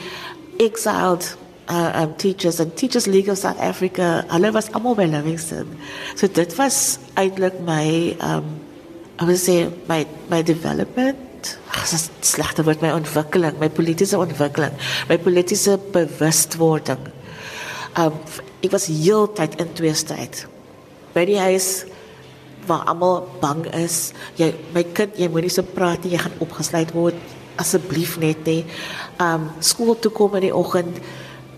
exiled 0.58 1.38
uh, 1.72 1.92
um, 2.04 2.14
teachers 2.16 2.60
and 2.60 2.76
Teachers 2.76 3.08
League 3.08 3.30
of 3.30 3.38
South 3.38 3.60
Africa, 3.60 4.26
hulle 4.30 4.52
was 4.52 4.68
almal 4.76 4.96
by 4.96 5.08
Livingston. 5.08 5.78
So 6.20 6.28
dit 6.28 6.52
was 6.60 7.00
eintlik 7.16 7.62
my 7.64 8.18
um 8.20 8.60
I 9.22 9.26
would 9.26 9.40
say 9.40 9.70
my 9.88 10.06
my 10.30 10.42
development. 10.42 11.56
Dis 11.72 12.10
slegte 12.26 12.66
word 12.68 12.82
my 12.82 12.92
ontwikkeling, 12.92 13.58
my 13.62 13.70
politieke 13.70 14.20
ontwikkeling, 14.20 14.76
my 15.10 15.18
politieke 15.18 15.78
bewustwording. 15.96 17.08
Um 17.96 18.20
ek 18.62 18.76
was 18.76 18.90
heeltyd 18.92 19.56
in 19.62 19.72
twee 19.78 19.96
stryd. 19.96 20.46
By 21.16 21.26
die 21.30 21.40
huis 21.40 21.88
waar 22.68 22.84
almal 22.92 23.24
bang 23.42 23.64
is, 23.80 24.12
jy 24.38 24.52
my 24.76 24.84
kind, 24.94 25.16
jy 25.18 25.32
moenie 25.32 25.50
so 25.50 25.64
praat 25.66 26.04
nie, 26.04 26.18
jy 26.18 26.26
gaan 26.26 26.44
opgesluit 26.44 26.92
word. 26.98 27.32
Asseblief 27.62 28.18
net 28.20 28.44
nie. 28.48 28.66
Um 29.24 29.50
skool 29.64 29.96
toe 30.02 30.12
kom 30.12 30.36
in 30.40 30.50
die 30.50 30.56
oggend 30.56 31.00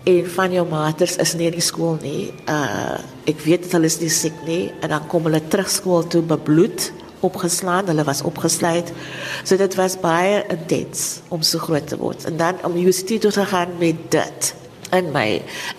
en 0.04 0.26
van 0.36 0.52
jou 0.52 0.64
maters 0.68 1.16
is 1.22 1.32
nie 1.38 1.48
in 1.48 1.56
die 1.56 1.64
skool 1.64 1.96
nie. 2.02 2.28
Uh 2.50 3.00
ek 3.24 3.40
weet 3.46 3.70
hulle 3.72 3.88
is 3.88 3.96
nie 4.02 4.10
siek 4.12 4.36
nie 4.44 4.68
en 4.84 4.92
dan 4.92 5.06
kom 5.08 5.24
hulle 5.24 5.40
terug 5.48 5.70
skool 5.72 6.04
toe 6.12 6.20
bebloed, 6.28 6.90
opgeslaan, 7.24 7.88
hulle 7.88 8.04
was 8.04 8.20
opgesluit. 8.28 8.90
So 9.48 9.56
dit 9.56 9.76
was 9.80 9.96
baie 10.00 10.42
intens 10.52 11.22
om 11.32 11.40
so 11.40 11.62
groot 11.62 11.88
te 11.88 11.96
word. 11.96 12.26
En 12.28 12.36
dan 12.36 12.60
om 12.68 12.76
universiteit 12.76 13.24
toe 13.24 13.32
te 13.32 13.46
gaan 13.48 13.72
met 13.80 14.02
dit 14.12 14.50
in 14.94 15.08
my 15.14 15.28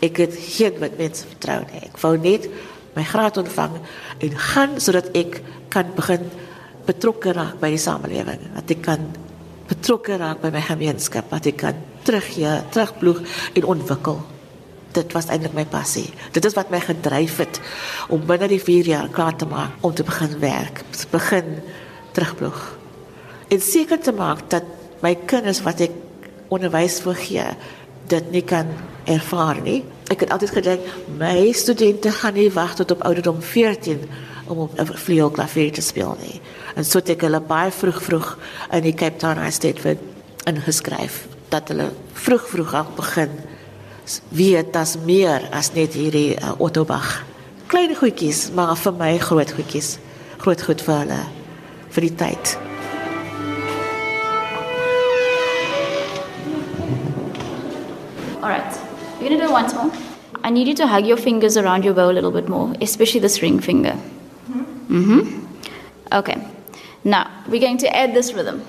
ek 0.04 0.24
het 0.24 0.34
geen 0.56 0.82
met 0.82 0.98
mense 0.98 1.28
vertrou 1.36 1.62
nie. 1.70 1.84
Ek 1.86 2.02
wou 2.02 2.16
net 2.18 2.50
my 2.96 3.06
graad 3.06 3.38
ontvang 3.38 3.78
en 4.26 4.42
gaan 4.50 4.80
sodat 4.82 5.12
ek 5.14 5.42
kan 5.70 5.94
begin 5.94 6.26
betrokke 6.88 7.34
raak 7.36 7.60
by 7.62 7.70
die 7.74 7.82
samelewing. 7.82 8.42
Dat 8.58 8.74
ek 8.74 8.82
kan 8.90 9.06
betrokke 9.70 10.18
raak 10.22 10.42
by 10.42 10.52
my 10.54 10.62
gemeenskap, 10.66 11.30
dat 11.30 11.50
ek 11.50 11.62
kan 11.62 11.78
terug 12.06 12.30
ja, 12.38 12.64
terugploeg 12.70 13.22
en 13.54 13.66
ontwikkel. 13.66 14.22
Dit 14.96 15.12
was 15.12 15.28
eintlik 15.28 15.56
my 15.58 15.66
passie. 15.68 16.08
Dit 16.32 16.46
is 16.48 16.56
wat 16.56 16.72
my 16.72 16.80
gedryf 16.80 17.40
het 17.44 17.60
om 18.14 18.24
binne 18.28 18.48
die 18.52 18.62
4 18.62 18.92
jaar 18.94 19.10
klaar 19.12 19.36
te 19.36 19.48
maak 19.50 19.84
om 19.84 19.94
te 19.94 20.06
begin 20.08 20.38
werk, 20.40 20.84
te 20.96 21.10
begin 21.12 21.60
terugploeg. 22.16 22.62
En 23.52 23.62
seker 23.62 24.00
te 24.00 24.14
maak 24.16 24.46
dat 24.50 24.64
my 25.04 25.16
kinders 25.28 25.62
wat 25.66 25.84
ek 25.84 25.92
onderwys 26.54 27.02
wil 27.04 27.18
gee, 27.20 27.44
dit 28.08 28.32
nie 28.32 28.46
kan 28.46 28.70
ervaar 29.10 29.60
nie. 29.66 29.82
Ek 30.14 30.22
het 30.24 30.32
altyd 30.32 30.54
gedink 30.60 30.90
my 31.20 31.52
studente 31.58 32.14
gaan 32.14 32.38
nie 32.38 32.52
wag 32.54 32.78
tot 32.78 32.94
op 32.94 33.04
ouderdom 33.10 33.42
14 33.42 34.06
om 34.46 34.66
op 34.70 34.80
'n 34.80 34.94
vleuelklavier 34.94 35.72
te 35.74 35.82
speel 35.82 36.18
nie. 36.22 36.42
En 36.76 36.86
so 36.86 37.00
het 37.00 37.10
ek 37.10 37.22
hulle 37.22 37.42
baie 37.42 37.72
vroeg 37.72 38.04
vroeg 38.04 38.38
in 38.72 38.84
die 38.84 38.94
Cape 38.94 39.18
Town 39.18 39.42
High 39.42 39.54
State 39.54 39.82
vir 39.82 39.98
ingeskryf 40.46 41.35
dat 41.56 41.72
hulle 41.72 41.90
vroeg 42.14 42.48
vroeg 42.52 42.74
af 42.74 42.92
begin 42.98 43.32
weet 44.30 44.74
dat 44.74 44.98
meer 45.06 45.48
as 45.56 45.72
net 45.74 45.96
hierdie 45.98 46.36
uh, 46.36 46.54
Ottobag. 46.62 47.24
Klein 47.72 47.96
goedjies, 47.96 48.50
maar 48.54 48.76
vir 48.78 48.94
my 49.00 49.16
groot 49.18 49.52
goedjies. 49.56 49.96
Groot 50.44 50.62
goed 50.62 50.84
vir 50.86 51.00
hulle 51.04 51.22
vir 51.96 52.06
die 52.06 52.16
tyd. 52.20 52.58
All 58.42 58.52
right, 58.52 58.78
we're 59.20 59.30
gonna 59.30 59.42
do 59.42 59.50
it 59.50 59.56
once 59.56 59.74
more. 59.74 59.90
I 60.44 60.52
need 60.52 60.68
you 60.68 60.76
to 60.76 60.86
hug 60.86 61.08
your 61.08 61.18
fingers 61.18 61.58
around 61.58 61.84
your 61.84 61.96
bow 61.96 62.12
a 62.12 62.14
little 62.14 62.32
bit 62.32 62.48
more, 62.48 62.76
especially 62.82 63.20
this 63.20 63.42
ring 63.42 63.60
finger. 63.60 63.96
Mm-hmm. 64.92 65.42
Okay. 66.12 66.38
Now 67.04 67.32
we're 67.48 67.62
going 67.62 67.80
to 67.80 67.90
add 67.96 68.14
this 68.14 68.34
rhythm. 68.34 68.62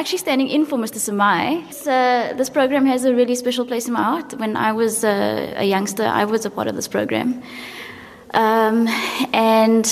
Actually 0.00 0.16
standing 0.16 0.48
in 0.48 0.64
for 0.64 0.78
Mr. 0.78 0.98
Samai. 0.98 1.62
Uh, 1.86 2.32
this 2.34 2.48
program 2.48 2.86
has 2.86 3.04
a 3.04 3.14
really 3.14 3.34
special 3.34 3.66
place 3.66 3.86
in 3.86 3.92
my 3.92 4.02
heart. 4.02 4.32
When 4.38 4.56
I 4.56 4.72
was 4.72 5.04
uh, 5.04 5.52
a 5.56 5.64
youngster, 5.64 6.04
I 6.04 6.24
was 6.24 6.46
a 6.46 6.50
part 6.50 6.68
of 6.68 6.74
this 6.74 6.88
program. 6.88 7.42
Um, 8.32 8.88
and 9.34 9.84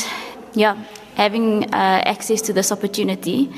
yeah, 0.54 0.82
having 1.14 1.64
uh, 1.74 2.00
access 2.14 2.40
to 2.42 2.54
this 2.54 2.72
opportunity 2.72 3.52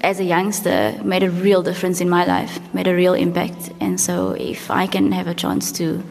as 0.00 0.18
a 0.18 0.24
youngster 0.24 1.00
made 1.04 1.22
a 1.22 1.30
real 1.30 1.62
difference 1.62 2.00
in 2.00 2.08
my 2.08 2.24
life, 2.24 2.58
made 2.74 2.88
a 2.88 2.94
real 2.94 3.14
impact. 3.14 3.70
And 3.78 4.00
so, 4.00 4.32
if 4.32 4.72
I 4.72 4.88
can 4.88 5.12
have 5.12 5.28
a 5.28 5.34
chance 5.34 5.70
to 5.78 6.02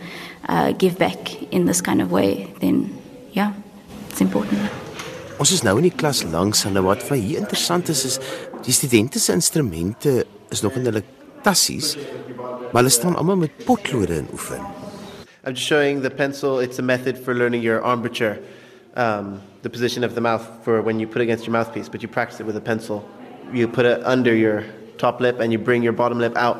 uh, 0.47 0.71
give 0.71 0.97
back 0.97 1.43
in 1.51 1.65
this 1.65 1.81
kind 1.81 2.01
of 2.01 2.09
way, 2.09 2.53
then 2.61 2.97
yeah, 3.33 3.51
it's 4.09 4.21
important. 4.21 4.71
Ons 5.37 5.51
is 5.53 5.61
nou 5.61 5.75
in 5.77 5.85
die 5.85 5.93
klas 5.93 6.23
langs 6.25 6.63
en 6.65 6.79
wat 6.81 7.03
vir 7.05 7.19
hier 7.21 7.41
interessant 7.43 7.91
is 7.93 7.99
is 8.07 8.15
die 8.67 8.73
studente 8.73 9.19
se 9.19 9.33
instrumente 9.33 10.25
is 10.49 10.61
nog 10.61 10.75
in 10.75 10.85
hulle 10.85 11.03
tassies, 11.41 11.95
maar 12.35 12.81
hulle 12.81 12.91
staan 12.91 13.15
almal 13.15 13.39
met 13.39 13.63
potlode 13.65 14.15
in 14.15 14.27
oefen. 14.33 14.59
I'm 15.45 15.53
just 15.53 15.65
showing 15.65 16.01
the 16.01 16.09
pencil. 16.09 16.59
It's 16.59 16.79
a 16.79 16.83
method 16.83 17.17
for 17.17 17.33
learning 17.33 17.63
your 17.63 17.81
armature, 17.81 18.37
um, 18.97 19.39
the 19.61 19.69
position 19.69 20.03
of 20.03 20.13
the 20.13 20.21
mouth 20.21 20.43
for 20.63 20.81
when 20.81 20.99
you 20.99 21.07
put 21.07 21.21
it 21.21 21.23
against 21.23 21.45
your 21.45 21.53
mouthpiece, 21.53 21.87
but 21.89 22.01
you 22.01 22.09
practice 22.09 22.41
it 22.41 22.45
with 22.45 22.57
a 22.57 22.61
pencil. 22.61 23.07
You 23.53 23.69
put 23.69 23.85
it 23.85 24.01
under 24.03 24.35
your 24.35 24.65
top 24.97 25.21
lip 25.21 25.39
and 25.39 25.53
you 25.53 25.59
bring 25.59 25.81
your 25.81 25.93
bottom 25.93 26.19
lip 26.19 26.35
out 26.35 26.57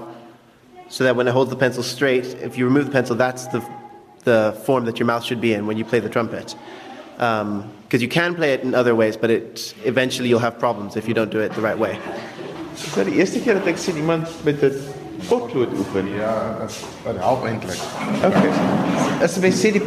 so 0.87 1.03
that 1.03 1.17
when 1.17 1.27
it 1.27 1.33
holds 1.33 1.49
the 1.49 1.57
pencil 1.57 1.83
straight, 1.83 2.23
if 2.41 2.57
you 2.57 2.63
remove 2.63 2.85
the 2.85 2.91
pencil, 2.91 3.17
that's 3.17 3.47
the, 3.47 3.59
the 4.23 4.57
form 4.65 4.85
that 4.85 4.97
your 4.97 5.07
mouth 5.07 5.25
should 5.25 5.41
be 5.41 5.53
in 5.53 5.67
when 5.67 5.77
you 5.77 5.83
play 5.83 5.99
the 5.99 6.09
trumpet. 6.09 6.55
Um, 7.19 7.63
because 7.87 8.01
you 8.01 8.09
can 8.09 8.35
play 8.35 8.53
it 8.53 8.61
in 8.61 8.75
other 8.75 8.93
ways, 8.95 9.15
but 9.15 9.29
it, 9.29 9.73
eventually 9.85 10.27
you'll 10.29 10.39
have 10.39 10.59
problems 10.59 10.97
if 10.97 11.07
you 11.07 11.13
don't 11.13 11.31
do 11.31 11.39
it 11.39 11.53
the 11.53 11.61
right 11.61 11.79
way. 11.79 11.97
Dis 12.77 12.95
nou 12.95 13.05
die 13.07 13.17
eerste 13.17 13.39
keer 13.41 13.57
dat 13.57 13.69
ek 13.71 13.79
sien 13.81 13.97
iemand 13.97 14.29
met 14.45 14.61
'n 14.61 14.75
potlood 15.25 15.71
oefen. 15.79 16.11
Ja, 16.13 16.33
dit 16.61 16.75
dit 17.05 17.17
help 17.17 17.45
eintlik. 17.45 17.79
Okay. 18.21 18.49
As 19.23 19.37
jy 19.37 19.51
sê 19.51 19.71
die 19.73 19.81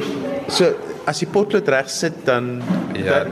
so 0.49 0.75
as 1.07 1.21
jy 1.21 1.29
potlood 1.31 1.69
reg 1.69 1.89
sit 1.89 2.25
dan 2.25 2.63
Ja. 2.99 3.27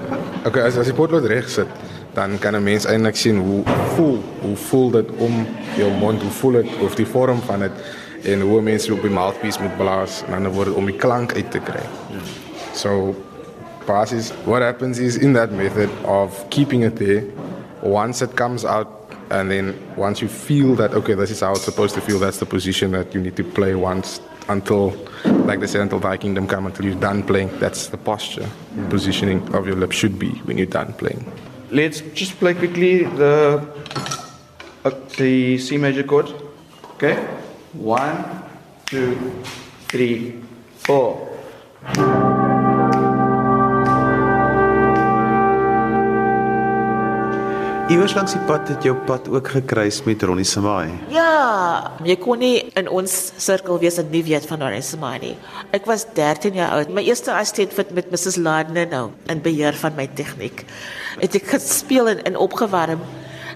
Okay, 0.46 0.62
as 0.62 0.76
as 0.76 0.86
die 0.86 0.94
potlood 0.94 1.26
reg 1.26 1.48
sit, 1.48 1.68
dan 2.14 2.38
kan 2.38 2.54
'n 2.54 2.62
mens 2.62 2.86
eintlik 2.86 3.16
sien 3.16 3.38
hoe 3.38 3.62
voel, 3.96 4.22
hoe 4.40 4.56
voel 4.56 4.90
dit 4.90 5.08
om 5.18 5.46
jou 5.76 5.90
mond, 5.90 6.22
hoe 6.22 6.30
voel 6.30 6.52
dit 6.52 6.68
of 6.80 6.94
die 6.94 7.06
vorm 7.06 7.40
van 7.42 7.60
dit 7.60 7.72
en 8.22 8.40
hoe 8.40 8.62
mense 8.62 8.92
op 8.92 9.02
die 9.02 9.10
mouthpiece 9.10 9.62
moet 9.62 9.76
blaas 9.76 10.22
en 10.26 10.42
dan 10.42 10.52
word 10.52 10.66
dit 10.66 10.76
om 10.76 10.86
die 10.86 10.96
klank 10.96 11.34
uit 11.34 11.50
te 11.50 11.58
kry. 11.58 11.82
So 12.72 13.14
basis 13.88 14.30
what 14.52 14.62
happens 14.62 14.98
is 14.98 15.16
in 15.16 15.32
that 15.32 15.50
method 15.52 15.90
of 16.04 16.28
keeping 16.50 16.82
it 16.82 16.96
there 16.96 17.24
once 17.82 18.22
it 18.22 18.36
comes 18.36 18.64
out 18.64 18.88
and 19.30 19.50
then 19.50 19.66
once 19.96 20.22
you 20.22 20.28
feel 20.28 20.74
that 20.74 20.92
okay 20.92 21.14
this 21.14 21.30
is 21.30 21.40
how 21.40 21.52
it's 21.52 21.64
supposed 21.64 21.94
to 21.94 22.00
feel 22.00 22.18
that's 22.18 22.38
the 22.38 22.46
position 22.46 22.92
that 22.92 23.14
you 23.14 23.20
need 23.20 23.36
to 23.36 23.44
play 23.44 23.74
once 23.74 24.20
until 24.48 24.84
like 25.48 25.60
they 25.60 25.66
say 25.66 25.80
until 25.80 25.98
thy 25.98 26.16
kingdom 26.16 26.46
come 26.46 26.66
until 26.66 26.84
you're 26.84 27.00
done 27.00 27.22
playing 27.22 27.50
that's 27.58 27.88
the 27.88 27.96
posture 27.96 28.48
positioning 28.90 29.42
of 29.54 29.66
your 29.66 29.76
lip 29.76 29.92
should 29.92 30.18
be 30.18 30.30
when 30.46 30.56
you're 30.58 30.74
done 30.80 30.92
playing 30.94 31.24
let's 31.70 32.00
just 32.14 32.38
play 32.38 32.54
quickly 32.54 33.04
the 33.04 33.34
uh, 34.84 34.90
the 35.16 35.58
C 35.58 35.76
major 35.76 36.02
chord. 36.04 36.32
Okay? 36.94 37.16
One, 37.72 38.24
two, 38.86 39.42
three, 39.88 40.40
four. 40.76 41.28
Iewers 47.88 48.12
langs 48.12 48.34
die 48.34 48.42
pad 48.44 48.68
het 48.68 48.84
jou 48.84 48.92
pad 49.08 49.30
ook 49.32 49.46
gekruis 49.48 50.02
met 50.04 50.20
Ronnie 50.28 50.44
Samai. 50.44 50.90
Ja, 51.08 51.94
jy 52.04 52.18
kon 52.20 52.42
nie 52.44 52.66
in 52.76 52.90
ons 52.92 53.14
sirkel 53.40 53.78
wees 53.80 53.96
en 53.96 54.10
nie 54.12 54.20
weet 54.26 54.44
van 54.50 54.60
Ronnie 54.60 54.82
Samai 54.84 55.14
nie. 55.22 55.30
Ek 55.72 55.88
was 55.88 56.04
13 56.18 56.58
jaar 56.58 56.74
oud. 56.76 56.92
My 56.92 57.06
eerste 57.06 57.32
assistent 57.32 57.72
met 57.96 58.12
Mrs. 58.12 58.36
Lardner 58.44 58.90
nou 58.92 59.06
in 59.32 59.40
beheer 59.40 59.78
van 59.80 59.96
my 59.96 60.04
tegniek. 60.20 60.66
Het 61.22 61.40
ek 61.40 61.48
gespeel 61.54 62.12
en, 62.12 62.20
en 62.28 62.36
opgewarm. 62.36 63.00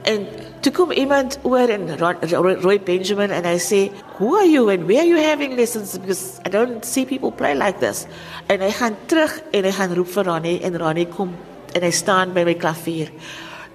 En 0.08 0.24
toe 0.64 0.72
kom 0.80 0.96
iemand 0.96 1.36
oor 1.44 1.68
en 1.76 1.92
Roy 2.00 2.78
Benjamin 2.80 3.36
en 3.36 3.52
hy 3.52 3.58
sê, 3.60 3.84
"Who 4.16 4.32
are 4.40 4.48
you 4.48 4.72
and 4.72 4.88
where 4.88 5.04
are 5.04 5.12
you 5.12 5.20
having 5.20 5.60
lessons 5.60 5.98
because 6.00 6.40
I 6.48 6.48
don't 6.48 6.88
see 6.88 7.04
people 7.04 7.36
play 7.36 7.52
like 7.52 7.84
this." 7.84 8.06
En 8.48 8.64
hy 8.64 8.72
gaan 8.80 8.96
terug 9.06 9.42
en 9.52 9.64
hy 9.64 9.76
gaan 9.76 9.92
roep 9.94 10.08
vir 10.08 10.24
Ronnie 10.24 10.60
en 10.64 10.78
Ronnie 10.78 11.06
kom 11.06 11.36
en 11.74 11.82
hy 11.82 11.90
staan 11.90 12.32
by 12.32 12.48
my 12.48 12.54
klavier 12.54 13.12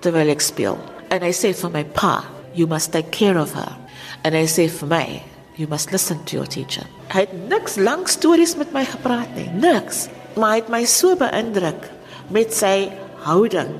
terwyl 0.01 0.31
ek 0.33 0.43
speel. 0.43 0.77
En 1.13 1.23
hy 1.23 1.31
sê 1.35 1.53
vir 1.55 1.71
my 1.73 1.83
pa, 1.83 2.23
"You 2.53 2.67
must 2.67 2.91
take 2.91 3.11
care 3.11 3.39
of 3.39 3.53
her." 3.53 3.75
En 4.23 4.33
hy 4.33 4.45
sê 4.45 4.69
vir 4.69 4.87
my, 4.87 5.21
"You 5.55 5.67
must 5.67 5.91
listen 5.91 6.23
to 6.25 6.35
your 6.35 6.47
teacher." 6.47 6.85
Hy 7.09 7.19
het 7.19 7.49
niks 7.49 7.77
lank 7.77 8.07
stories 8.07 8.55
met 8.55 8.73
my 8.73 8.85
gepraat 8.85 9.35
nie, 9.35 9.49
niks. 9.49 10.07
Maar 10.35 10.49
hy 10.49 10.55
het 10.55 10.69
my 10.69 10.85
so 10.85 11.15
beïndruk 11.15 11.89
met 12.29 12.53
sy 12.53 12.91
houding 13.23 13.73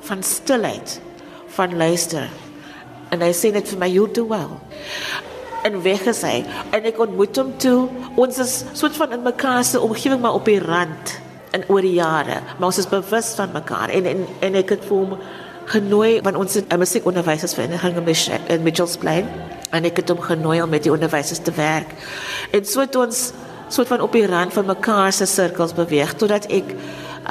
van 0.00 0.22
stilheid, 0.22 1.00
van 1.48 1.76
luister. 1.76 2.28
En 3.10 3.20
hy 3.20 3.32
sê 3.32 3.52
net 3.52 3.68
vir 3.68 3.78
my, 3.78 3.88
"You 3.88 4.08
do 4.12 4.26
well." 4.26 4.60
En 5.64 5.82
weg 5.82 6.06
is 6.06 6.22
hy. 6.22 6.44
En 6.72 6.84
ek 6.84 6.98
ontmoet 6.98 7.36
hom 7.36 7.58
toe. 7.58 7.88
Ons 8.16 8.38
is 8.38 8.64
soort 8.72 8.96
van 8.96 9.12
in 9.12 9.22
mekaar 9.22 9.64
se 9.64 9.80
omgewing 9.80 10.20
maar 10.20 10.34
op 10.34 10.44
die 10.44 10.60
rand 10.60 11.23
in 11.54 11.64
oor 11.70 11.84
die 11.86 11.96
jare, 11.96 12.40
maar 12.58 12.70
ons 12.72 12.82
is 12.82 12.90
bewus 12.90 13.32
van 13.38 13.52
mekaar 13.54 13.92
en 13.94 14.06
en 14.10 14.26
en 14.40 14.60
ek 14.60 14.76
het 14.76 14.86
vir 14.88 14.96
hom 14.96 15.18
genooi 15.70 16.20
want 16.22 16.36
ons 16.36 16.54
het 16.54 16.72
'n 16.72 16.78
musiekonderwysersvereniging 16.78 17.96
in 18.48 18.62
Mitchells 18.62 18.96
Plain 18.96 19.28
en 19.70 19.84
ek 19.84 19.96
het 19.96 20.08
hom 20.08 20.20
genooi 20.20 20.62
om 20.62 20.68
met 20.68 20.82
die 20.82 20.92
onderwysers 20.92 21.42
te 21.42 21.52
werk. 21.52 21.94
En 22.50 22.64
so 22.64 22.80
het 22.80 22.96
ons 22.96 23.32
soort 23.68 23.88
van 23.88 24.00
op 24.00 24.12
die 24.12 24.26
rand 24.26 24.52
van 24.52 24.66
mekaar 24.66 25.12
se 25.12 25.26
sirkels 25.26 25.74
beweeg 25.74 26.14
totdat 26.14 26.46
ek 26.46 26.74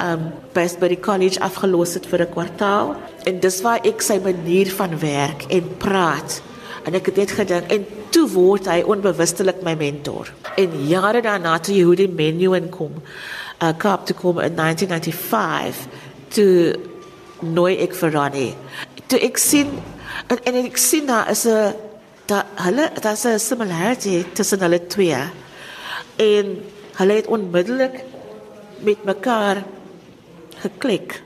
um 0.02 0.32
by 0.54 0.66
by 0.80 0.88
die 0.88 1.00
college 1.00 1.40
afgelos 1.40 1.94
het 1.94 2.06
vir 2.06 2.20
'n 2.22 2.32
kwartaal 2.32 2.96
en 3.24 3.40
dis 3.40 3.60
waar 3.62 3.80
ek 3.84 4.02
sy 4.02 4.18
manier 4.18 4.70
van 4.70 4.98
werk 4.98 5.44
en 5.48 5.76
praat 5.78 6.42
en 6.84 6.94
ek 6.94 7.06
het 7.06 7.16
net 7.16 7.30
gedink 7.30 7.72
en 7.72 7.86
toe 8.10 8.28
word 8.28 8.66
hy 8.66 8.82
onbewustelik 8.82 9.62
my 9.62 9.74
mentor. 9.74 10.32
En 10.56 10.70
jare 10.86 11.22
daarna 11.22 11.58
toe 11.58 11.74
jy 11.74 11.82
hoe 11.82 11.96
die 11.96 12.08
menu 12.08 12.54
inkom 12.54 12.92
uh, 13.64 13.72
Kaap 13.78 14.06
toe 14.06 14.16
kom 14.16 14.40
in 14.44 14.56
1995 14.56 15.86
toe 16.34 16.76
nooi 17.40 17.76
ek 17.84 17.96
vir 17.98 18.14
Ronnie. 18.14 18.52
Toe 19.08 19.20
ek 19.24 19.40
sien 19.40 19.72
en, 20.28 20.38
en 20.38 20.60
ek 20.64 20.78
sien 20.80 21.06
daar 21.08 21.30
is 21.32 21.44
'n 21.46 21.74
daar 22.26 22.46
hulle 22.66 22.90
daar's 23.00 23.24
'n 23.24 23.38
similarity 23.38 24.24
tussen 24.32 24.60
hulle 24.60 24.86
twee. 24.86 25.22
En 26.16 26.46
hulle 26.96 27.12
het 27.12 27.26
onmiddellik 27.26 28.04
met 28.80 29.04
mekaar 29.04 29.64
geklik. 30.62 31.22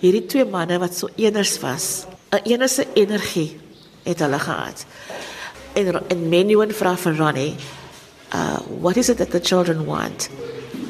Hierdie 0.00 0.26
twee 0.26 0.44
manne 0.44 0.78
wat 0.78 0.94
so 0.94 1.08
eners 1.16 1.60
was. 1.60 2.06
'n 2.30 2.40
Enerse 2.44 2.86
energie 2.94 3.60
het 4.02 4.18
hulle 4.18 4.38
gehad. 4.38 4.86
En 5.72 6.02
en 6.08 6.28
Menuin 6.28 6.72
vra 6.72 6.96
vir 6.96 7.16
Ronnie, 7.16 7.54
uh 8.34 8.58
what 8.80 8.96
is 8.96 9.08
it 9.08 9.16
that 9.16 9.30
the 9.30 9.40
children 9.40 9.84
want? 9.84 10.28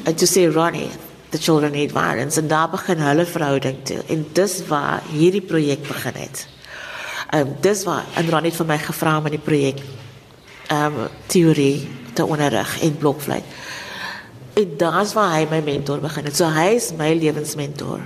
And 0.07 0.17
to 0.17 0.25
say 0.25 0.47
Ronnie 0.47 0.89
the 1.31 1.37
children 1.37 1.71
need 1.71 1.91
violence 1.91 2.39
en 2.39 2.47
daar 2.47 2.69
begin 2.69 2.97
hulle 3.03 3.25
verhouding 3.25 3.83
toe 3.83 3.99
en 4.07 4.25
dis 4.33 4.61
waar 4.67 5.03
hierdie 5.11 5.43
projek 5.43 5.83
begin 5.87 6.15
het. 6.15 6.47
Ehm 7.29 7.47
um, 7.47 7.55
dis 7.61 7.83
waar 7.83 8.05
en 8.15 8.29
Ronnie 8.29 8.51
het 8.51 8.59
vir 8.59 8.69
my 8.69 8.77
gevra 8.77 9.17
om 9.17 9.27
in 9.27 9.35
die 9.35 9.47
projek 9.49 9.83
ehm 10.67 11.01
um, 11.03 11.09
teorie 11.27 11.89
te 12.13 12.25
onderrig 12.25 12.79
en 12.81 12.97
blokfluit. 12.97 13.43
En 14.53 14.71
daar's 14.77 15.13
waar 15.13 15.35
hy 15.35 15.43
my 15.51 15.59
mentor 15.61 15.99
begin 15.99 16.25
het. 16.25 16.35
So 16.35 16.47
hy 16.49 16.71
is 16.79 16.93
my 16.97 17.11
lewensmentor. 17.13 17.99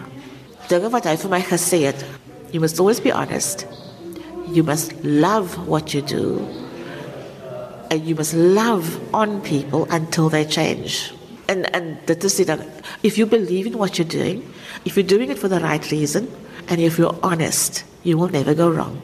Dinge 0.68 0.90
wat 0.90 1.06
hy 1.06 1.16
vir 1.18 1.30
my 1.30 1.42
gesê 1.42 1.86
het, 1.86 2.04
you 2.50 2.60
must 2.60 2.80
always 2.80 3.00
be 3.02 3.14
honest. 3.14 3.66
You 4.52 4.64
must 4.64 4.92
love 5.04 5.56
what 5.68 5.94
you 5.94 6.02
do. 6.04 6.42
And 7.92 8.08
you 8.08 8.16
must 8.16 8.34
love 8.34 9.00
on 9.14 9.42
people 9.42 9.86
until 9.90 10.30
they 10.30 10.46
change 10.46 11.14
and 11.52 11.68
and 11.76 12.02
dit 12.08 12.24
is 12.30 12.36
dit 12.40 12.66
if 13.04 13.18
you 13.20 13.28
believe 13.28 13.68
in 13.70 13.78
what 13.78 13.98
you're 14.00 14.14
doing 14.18 14.42
if 14.86 14.96
you're 14.96 15.12
doing 15.16 15.30
it 15.30 15.40
for 15.40 15.50
the 15.52 15.60
right 15.60 15.92
reason 15.92 16.28
and 16.68 16.80
if 16.80 16.98
you're 16.98 17.18
honest 17.22 17.84
you 18.04 18.18
will 18.18 18.30
never 18.30 18.54
go 18.54 18.70
wrong. 18.70 18.98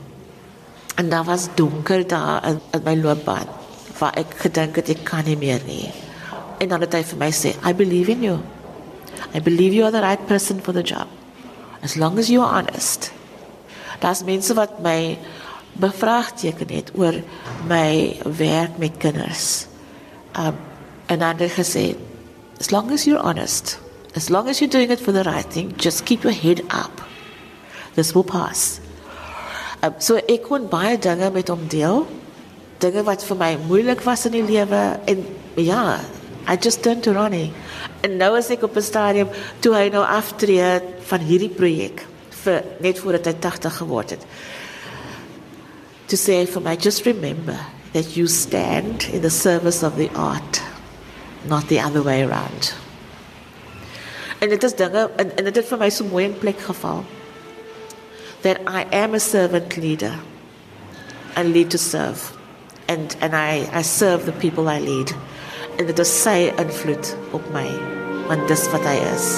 En 0.96 1.10
daar 1.10 1.24
was 1.24 1.48
donker 1.56 2.08
daar 2.08 2.48
in, 2.48 2.60
in 2.72 2.82
my 2.84 2.96
loopbaan 2.96 3.48
waar 3.98 4.14
ek 4.18 4.34
gedink 4.46 4.76
het 4.76 4.90
ek 4.94 5.04
kan 5.06 5.26
nie 5.26 5.38
meer 5.38 5.62
nie. 5.66 5.92
En 6.62 6.70
dan 6.70 6.82
het 6.86 6.94
hy 6.94 7.04
vir 7.12 7.20
my 7.22 7.30
sê 7.34 7.54
i 7.66 7.74
believe 7.74 8.12
in 8.14 8.24
you. 8.26 8.40
I 9.34 9.42
believe 9.42 9.74
you 9.74 9.86
are 9.86 9.94
the 9.94 10.02
right 10.02 10.26
person 10.30 10.62
for 10.62 10.74
the 10.74 10.86
job. 10.86 11.08
As 11.82 11.96
long 11.96 12.18
as 12.18 12.30
you 12.30 12.42
are 12.42 12.62
honest. 12.62 13.12
Daar's 14.02 14.24
mense 14.26 14.54
wat 14.58 14.80
my 14.86 15.18
bevraagteken 15.78 16.70
het 16.74 16.92
oor 16.98 17.22
my 17.70 18.18
werk 18.38 18.78
met 18.82 18.98
kinders. 19.02 19.68
Um, 20.38 20.58
en 21.08 21.24
hy 21.24 21.50
gesê 21.54 21.96
As 22.60 22.72
long 22.72 22.92
as 22.92 23.06
you're 23.06 23.20
honest, 23.20 23.80
as 24.16 24.30
long 24.30 24.50
as 24.50 24.60
you're 24.60 24.70
doing 24.70 24.90
it 24.90 25.00
for 25.00 25.12
the 25.12 25.24
right 25.24 25.46
thing, 25.46 25.76
just 25.78 26.06
keep 26.06 26.24
your 26.24 26.34
head 26.34 26.62
up. 26.72 27.02
This 27.96 28.16
will 28.16 28.24
pass. 28.24 28.82
Um, 29.84 29.94
so 30.00 30.18
ek 30.18 30.48
kon 30.50 30.66
baie 30.72 30.98
dinge 30.98 31.30
met 31.34 31.52
hom 31.54 31.68
deel. 31.70 32.08
Dinge 32.82 33.04
wat 33.06 33.22
vir 33.26 33.38
my 33.38 33.52
moeilik 33.70 34.02
was 34.06 34.26
in 34.26 34.34
die 34.40 34.46
lewe 34.46 34.82
en 35.10 35.24
ja, 35.62 36.00
I 36.50 36.56
just 36.58 36.82
turned 36.82 37.04
to 37.06 37.14
Ronnie. 37.14 37.52
En 38.02 38.18
nou 38.18 38.32
as 38.38 38.50
ek 38.50 38.64
op 38.66 38.78
'n 38.78 38.82
stadium 38.82 39.30
toe 39.62 39.76
hy 39.76 39.90
nou 39.94 40.04
aftree 40.04 40.82
van 41.10 41.20
hierdie 41.22 41.54
projek 41.54 42.06
vir 42.44 42.64
net 42.82 43.00
voordat 43.00 43.26
hy 43.26 43.34
80 43.34 43.78
geword 43.78 44.10
het. 44.10 44.26
To 46.08 46.16
say 46.18 46.46
for 46.46 46.62
my 46.62 46.76
just 46.76 47.06
remember 47.06 47.60
that 47.94 48.16
you 48.16 48.28
stand 48.28 49.10
in 49.14 49.22
the 49.22 49.30
service 49.30 49.84
of 49.86 49.96
the 49.98 50.10
art 50.16 50.67
not 51.48 51.68
the 51.68 51.80
other 51.80 52.04
way 52.04 52.24
around. 52.24 52.76
En 54.40 54.50
dit 54.50 54.64
is 54.64 54.76
dinge 54.76 55.10
en, 55.16 55.38
en 55.38 55.44
dit 55.44 55.56
het 55.56 55.68
vir 55.68 55.78
my 55.78 55.90
so 55.90 56.06
mooi 56.06 56.26
in 56.26 56.38
plek 56.38 56.60
geval. 56.62 57.06
That 58.42 58.60
I 58.68 58.86
am 58.96 59.14
a 59.14 59.20
servant 59.20 59.78
leader. 59.78 60.14
I 61.38 61.44
lead 61.44 61.70
to 61.70 61.78
serve. 61.78 62.32
And 62.88 63.16
and 63.22 63.34
I 63.34 63.68
I 63.74 63.82
serve 63.82 64.26
the 64.26 64.32
people 64.32 64.70
I 64.70 64.80
lead. 64.80 65.16
En 65.78 65.86
dit 65.86 66.00
is 66.00 66.22
sy 66.22 66.52
invloed 66.58 67.16
op 67.32 67.54
my 67.54 67.68
want 68.28 68.48
dis 68.48 68.68
wat 68.72 68.84
hy 68.84 68.98
is. 69.14 69.32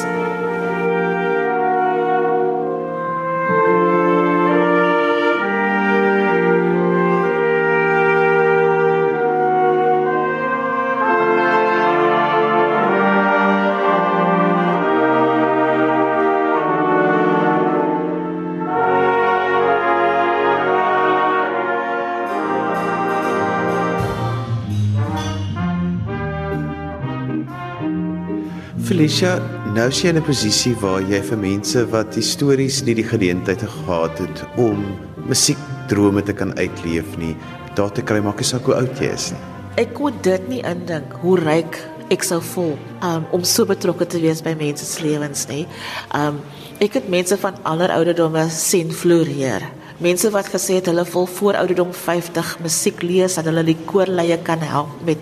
Felicia, 29.20 29.74
nou 29.76 29.90
is 29.92 29.98
jy 30.00 30.14
in 30.14 30.18
'n 30.18 30.24
posisie 30.24 30.72
waar 30.80 31.02
jy 31.04 31.20
vir 31.20 31.38
mense 31.38 31.82
wat 31.92 32.16
histories 32.16 32.78
nie 32.88 32.94
die 32.96 33.04
geleentheid 33.04 33.60
gehad 33.60 34.18
het 34.18 34.44
om 34.56 34.96
musiekdrome 35.28 36.24
te 36.24 36.32
kan 36.32 36.54
uitleef 36.56 37.18
nie, 37.18 37.36
daar 37.76 37.92
te 37.92 38.02
kry 38.02 38.22
maak 38.24 38.40
asook 38.40 38.64
hoe 38.72 38.76
oud 38.76 38.96
jy 38.96 39.12
is 39.12 39.32
nie. 39.32 39.40
Ek 39.76 39.94
kon 39.94 40.14
dit 40.22 40.48
nie 40.48 40.62
indink 40.64 41.12
hoe 41.20 41.36
ryk 41.36 41.76
ek 42.10 42.24
sou 42.24 42.40
voel 42.40 42.78
um, 43.04 43.26
om 43.32 43.44
so 43.44 43.66
betrokke 43.66 44.08
te 44.08 44.22
wees 44.22 44.40
by 44.42 44.56
mense 44.56 44.86
se 44.86 45.04
lewens 45.04 45.50
nie. 45.50 45.68
Um 46.16 46.40
ek 46.80 46.94
het 46.94 47.10
mense 47.10 47.36
van 47.36 47.60
aller 47.64 47.92
ouderdomme 47.92 48.48
sien 48.50 48.90
floreer. 48.90 49.68
Mense 50.00 50.32
wat 50.32 50.48
gesê 50.48 50.80
het 50.80 50.86
hulle 50.86 51.04
wil 51.04 51.26
voor 51.26 51.60
ouderdom 51.60 51.92
50 51.92 52.60
musiek 52.64 53.04
lees 53.04 53.36
en 53.36 53.52
hulle 53.52 53.64
die 53.64 53.78
koorleie 53.86 54.38
kan 54.38 54.60
help 54.60 54.96
met 55.04 55.18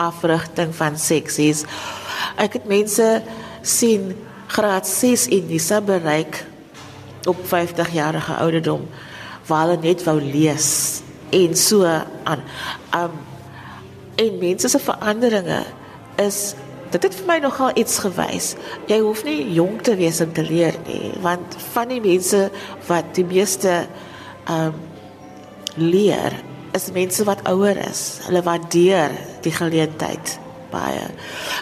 afrigting 0.00 0.72
van 0.76 0.96
seksies. 0.98 1.64
Ek 2.40 2.56
het 2.58 2.68
mense 2.70 3.06
sien 3.62 4.14
graad 4.50 4.88
6 4.88 5.28
in 5.36 5.46
Nisa 5.50 5.80
bereik 5.84 6.42
op 7.28 7.38
50 7.46 7.92
jarige 7.94 8.38
ouderdom 8.40 8.88
waar 9.46 9.66
hulle 9.66 9.80
net 9.82 10.04
wou 10.06 10.16
lees 10.22 11.02
en 11.36 11.56
so 11.56 11.84
aan. 11.84 12.42
Um 12.96 13.18
en 14.20 14.36
mense 14.40 14.68
se 14.68 14.78
veranderinge 14.78 15.62
is 16.20 16.54
dit 16.90 17.02
het 17.06 17.14
vir 17.14 17.26
my 17.28 17.38
nogal 17.40 17.70
iets 17.78 18.00
gewys. 18.02 18.54
Jy 18.90 18.98
hoef 19.00 19.22
nie 19.24 19.52
jonk 19.54 19.84
te 19.86 19.94
wees 19.96 20.20
om 20.20 20.32
te 20.34 20.42
leer 20.44 20.76
nie, 20.88 21.12
want 21.22 21.56
van 21.70 21.88
die 21.92 22.00
mense 22.04 22.48
wat 22.88 23.12
die 23.16 23.24
meeste 23.24 23.84
um, 24.50 24.74
leer 25.78 26.34
is 26.76 26.90
mense 26.94 27.24
wat 27.24 27.42
ouer 27.48 27.76
is. 27.88 28.20
Hulle 28.26 28.42
waardeer 28.46 29.14
die 29.44 29.52
geleentheid 29.52 30.38
baie. 30.70 31.06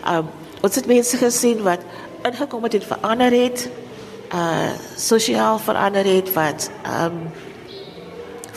Um, 0.09 0.29
ons 0.61 0.75
het 0.77 0.89
mense 0.91 1.17
gesien 1.17 1.63
wat 1.67 1.85
ingekom 2.29 2.67
het 2.67 2.79
en 2.79 2.89
verander 2.95 3.33
het, 3.33 3.69
uh 4.35 4.73
sosiaal 5.01 5.57
verander 5.59 6.05
het 6.05 6.33
wat 6.35 6.69
um, 6.85 7.31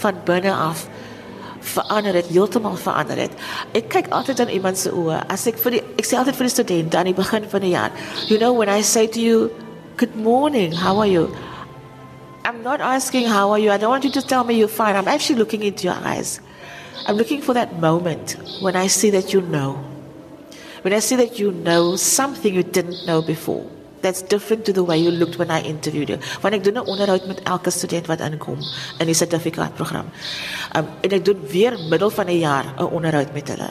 van 0.02 0.18
binne 0.26 0.52
af 0.54 0.88
verander 1.62 2.18
het, 2.18 2.28
heeltemal 2.28 2.76
verander 2.76 3.18
het. 3.18 3.38
Ek 3.78 3.88
kyk 3.94 4.10
altyd 4.10 4.40
aan 4.40 4.52
iemand 4.52 4.78
se 4.82 4.92
oë. 4.92 5.22
As 5.32 5.46
ek 5.48 5.62
vir 5.62 5.78
die 5.78 5.84
ek 6.02 6.10
sê 6.10 6.18
altyd 6.20 6.36
vir 6.40 6.50
die 6.50 6.56
studente 6.56 6.98
aan 6.98 7.12
die 7.12 7.16
begin 7.16 7.46
van 7.48 7.64
die 7.64 7.76
jaar, 7.76 7.94
you 8.28 8.40
know 8.42 8.52
when 8.58 8.70
I 8.70 8.82
say 8.82 9.08
to 9.08 9.22
you, 9.22 9.52
good 10.02 10.16
morning, 10.18 10.74
how 10.74 10.98
are 11.00 11.10
you? 11.10 11.30
I'm 12.43 12.63
not 12.63 12.82
asking 12.82 13.27
how 13.27 13.51
are 13.51 13.60
you. 13.60 13.69
I 13.71 13.77
don't 13.77 13.89
want 13.89 14.04
you 14.04 14.12
to 14.12 14.21
tell 14.21 14.43
me 14.43 14.56
you're 14.56 14.67
fine. 14.67 14.95
I'm 14.95 15.08
actually 15.08 15.38
looking 15.38 15.62
into 15.63 15.84
your 15.84 15.93
eyes. 15.93 16.41
I'm 17.06 17.15
looking 17.15 17.41
for 17.41 17.54
that 17.54 17.80
moment 17.80 18.36
when 18.62 18.75
I 18.75 18.88
see 18.88 19.12
that 19.12 19.34
you 19.34 19.41
know. 19.41 19.77
When 20.82 20.93
I 20.93 20.99
see 20.99 21.15
that 21.17 21.38
you 21.38 21.51
know 21.51 21.95
something 21.95 22.54
you 22.54 22.63
didn't 22.63 23.06
know 23.06 23.21
before. 23.21 23.65
That's 24.01 24.23
different 24.23 24.65
to 24.65 24.73
the 24.73 24.84
way 24.84 24.97
you 24.97 25.12
looked 25.12 25.38
when 25.38 25.51
I 25.51 25.62
interviewed 25.62 26.10
you. 26.10 26.17
Want 26.41 26.56
ek 26.56 26.63
doen 26.63 26.82
'n 26.82 26.89
onderhoud 26.89 27.27
met 27.27 27.43
elke 27.43 27.69
student 27.69 28.08
wat 28.08 28.21
aankom 28.21 28.58
in 28.97 29.06
die 29.06 29.13
sertifikaatprogram. 29.13 30.10
Um 30.73 30.88
en 31.01 31.12
ek 31.12 31.25
doen 31.25 31.39
weer 31.47 31.77
middel 31.89 32.10
van 32.10 32.25
'n 32.25 32.39
jaar 32.39 32.65
'n 32.77 32.89
onderhoud 32.89 33.34
met 33.34 33.47
hulle. 33.47 33.69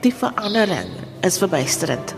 Die 0.00 0.14
verandering 0.14 0.90
is 1.20 1.38
verbuisterend. 1.38 2.14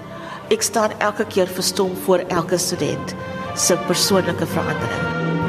Ek 0.50 0.62
staan 0.62 0.92
elke 0.98 1.24
keer 1.24 1.48
verstom 1.48 1.96
voor 1.96 2.18
elke 2.28 2.58
student 2.58 3.14
se 3.54 3.76
persoonlike 3.76 4.46
verandering. 4.46 5.43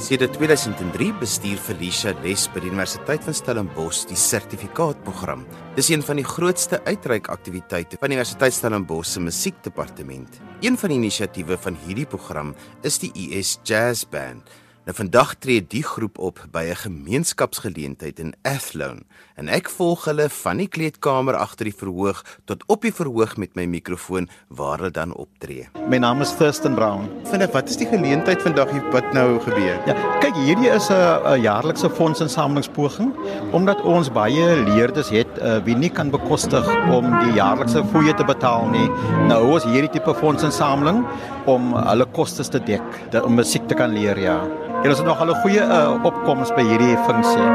Sedert 0.00 0.32
2003 0.32 1.12
bestuur 1.20 1.58
Felicia 1.60 2.14
Les 2.24 2.46
by 2.48 2.62
die 2.64 2.70
Universiteit 2.70 3.20
van 3.26 3.34
Stellenbosch 3.36 4.06
die 4.08 4.16
sertifikaatprogram. 4.16 5.42
Dis 5.76 5.90
een 5.92 6.00
van 6.00 6.16
die 6.16 6.24
grootste 6.24 6.78
uitreikaktiwiteite 6.86 7.98
van 8.00 8.08
die 8.08 8.16
Universiteit 8.16 8.56
Stellenbosch 8.56 9.12
se 9.12 9.20
musiekdepartement. 9.20 10.40
Een 10.64 10.80
van 10.80 10.94
die 10.94 10.98
inisiatiewe 11.02 11.60
van 11.60 11.76
hierdie 11.84 12.08
program 12.08 12.54
is 12.80 12.96
die 13.04 13.12
US 13.26 13.58
Jazz 13.60 14.08
Band. 14.08 14.48
Nou 14.88 14.94
vandag 14.96 15.34
tree 15.44 15.60
die 15.60 15.82
groep 15.84 16.18
op 16.18 16.38
by 16.52 16.62
'n 16.72 16.76
gemeenskapsgeleentheid 16.76 18.18
in 18.18 18.32
Athlone 18.42 19.02
en 19.36 19.48
ek 19.48 19.68
volg 19.68 20.04
hulle 20.04 20.28
van 20.28 20.56
die 20.56 20.68
kleedkamer 20.68 21.36
agter 21.36 21.64
die 21.64 21.74
verhoog 21.76 22.24
tot 22.44 22.64
op 22.66 22.80
die 22.82 22.92
verhoog 22.92 23.36
met 23.36 23.54
my 23.54 23.64
mikrofoon 23.64 24.28
waar 24.48 24.78
hulle 24.78 24.90
dan 24.90 25.12
optree. 25.12 25.68
My 25.88 25.98
naam 25.98 26.20
is 26.20 26.32
Thurston 26.36 26.74
Brown. 26.74 27.10
Vind 27.24 27.42
ek 27.42 27.52
wat 27.52 27.68
is 27.68 27.76
die 27.76 27.86
geleentheid 27.86 28.42
vandag 28.42 28.72
wat 28.92 29.12
nou 29.12 29.40
gebeur? 29.40 29.76
Ja, 29.86 29.94
kyk 30.20 30.34
hierdie 30.34 30.70
is 30.72 30.88
'n 30.88 31.40
jaarlikse 31.40 31.90
fondsinsamelingspoging 31.90 33.12
omdat 33.52 33.82
ons 33.82 34.10
baie 34.10 34.64
leerders 34.64 35.10
het 35.10 35.28
uh, 35.42 35.60
wie 35.64 35.76
nie 35.76 35.90
kan 35.90 36.10
bekostig 36.10 36.66
om 36.88 37.04
die 37.20 37.32
jaarlikse 37.36 37.84
fooie 37.92 38.14
te 38.14 38.24
betaal 38.24 38.68
nie. 38.68 38.88
Nou 39.28 39.52
ons 39.52 39.64
hierdie 39.64 39.90
tipe 39.90 40.14
fondsinsameling 40.14 41.04
om 41.44 41.74
hulle 41.74 42.06
kostes 42.06 42.48
te 42.48 42.58
dek 42.58 42.82
om 43.24 43.34
musiek 43.34 43.68
te 43.68 43.74
kan 43.74 43.92
leer 43.92 44.18
ja. 44.18 44.40
Ons 44.80 44.96
het 44.96 45.06
nog 45.06 45.20
al 45.20 45.28
'n 45.28 45.40
goeie 45.44 45.60
uh, 45.60 46.04
opkoms 46.08 46.48
by 46.56 46.62
hierdie 46.64 46.96
funksie. 47.04 47.48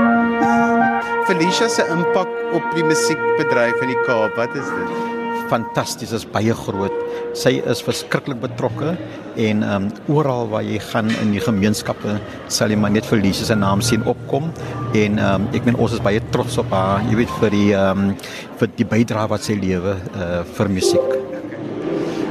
Felicia 1.27 1.67
se 1.67 1.81
impak 1.89 2.29
op 2.53 2.65
die 2.75 2.83
musiekbedryf 2.85 3.81
in 3.81 3.88
die 3.88 4.01
Kaap, 4.05 4.35
wat 4.38 4.53
is 4.53 4.69
dit? 4.69 4.91
Fantasties, 5.49 6.11
is 6.11 6.25
baie 6.25 6.53
groot. 6.53 6.93
Sy 7.33 7.63
is 7.65 7.81
verskriklik 7.81 8.39
betrokke 8.39 8.93
en 9.35 9.63
ehm 9.63 9.89
um, 9.89 9.89
oral 10.07 10.49
waar 10.53 10.63
jy 10.63 10.77
gaan 10.79 11.09
in 11.09 11.33
die 11.33 11.41
gemeenskappe 11.41 12.19
sal 12.47 12.69
jy 12.69 12.77
maar 12.77 12.93
net 12.93 13.05
Felicia 13.05 13.45
se 13.45 13.55
naam 13.55 13.81
sien 13.81 14.05
opkom 14.05 14.51
en 14.93 15.17
ehm 15.17 15.33
um, 15.33 15.49
ek 15.53 15.65
meen 15.65 15.81
ons 15.81 15.97
is 15.97 16.05
baie 16.05 16.21
trots 16.29 16.57
op 16.61 16.69
haar, 16.69 17.01
jy 17.09 17.15
weet 17.15 17.38
vir 17.41 17.49
die 17.49 17.73
ehm 17.73 18.09
um, 18.09 18.15
vir 18.61 18.69
die 18.77 18.85
bydrae 18.85 19.27
wat 19.33 19.41
sy 19.41 19.57
lewe 19.57 19.97
uh, 20.13 20.43
vir 20.45 20.69
musiek. 20.69 21.24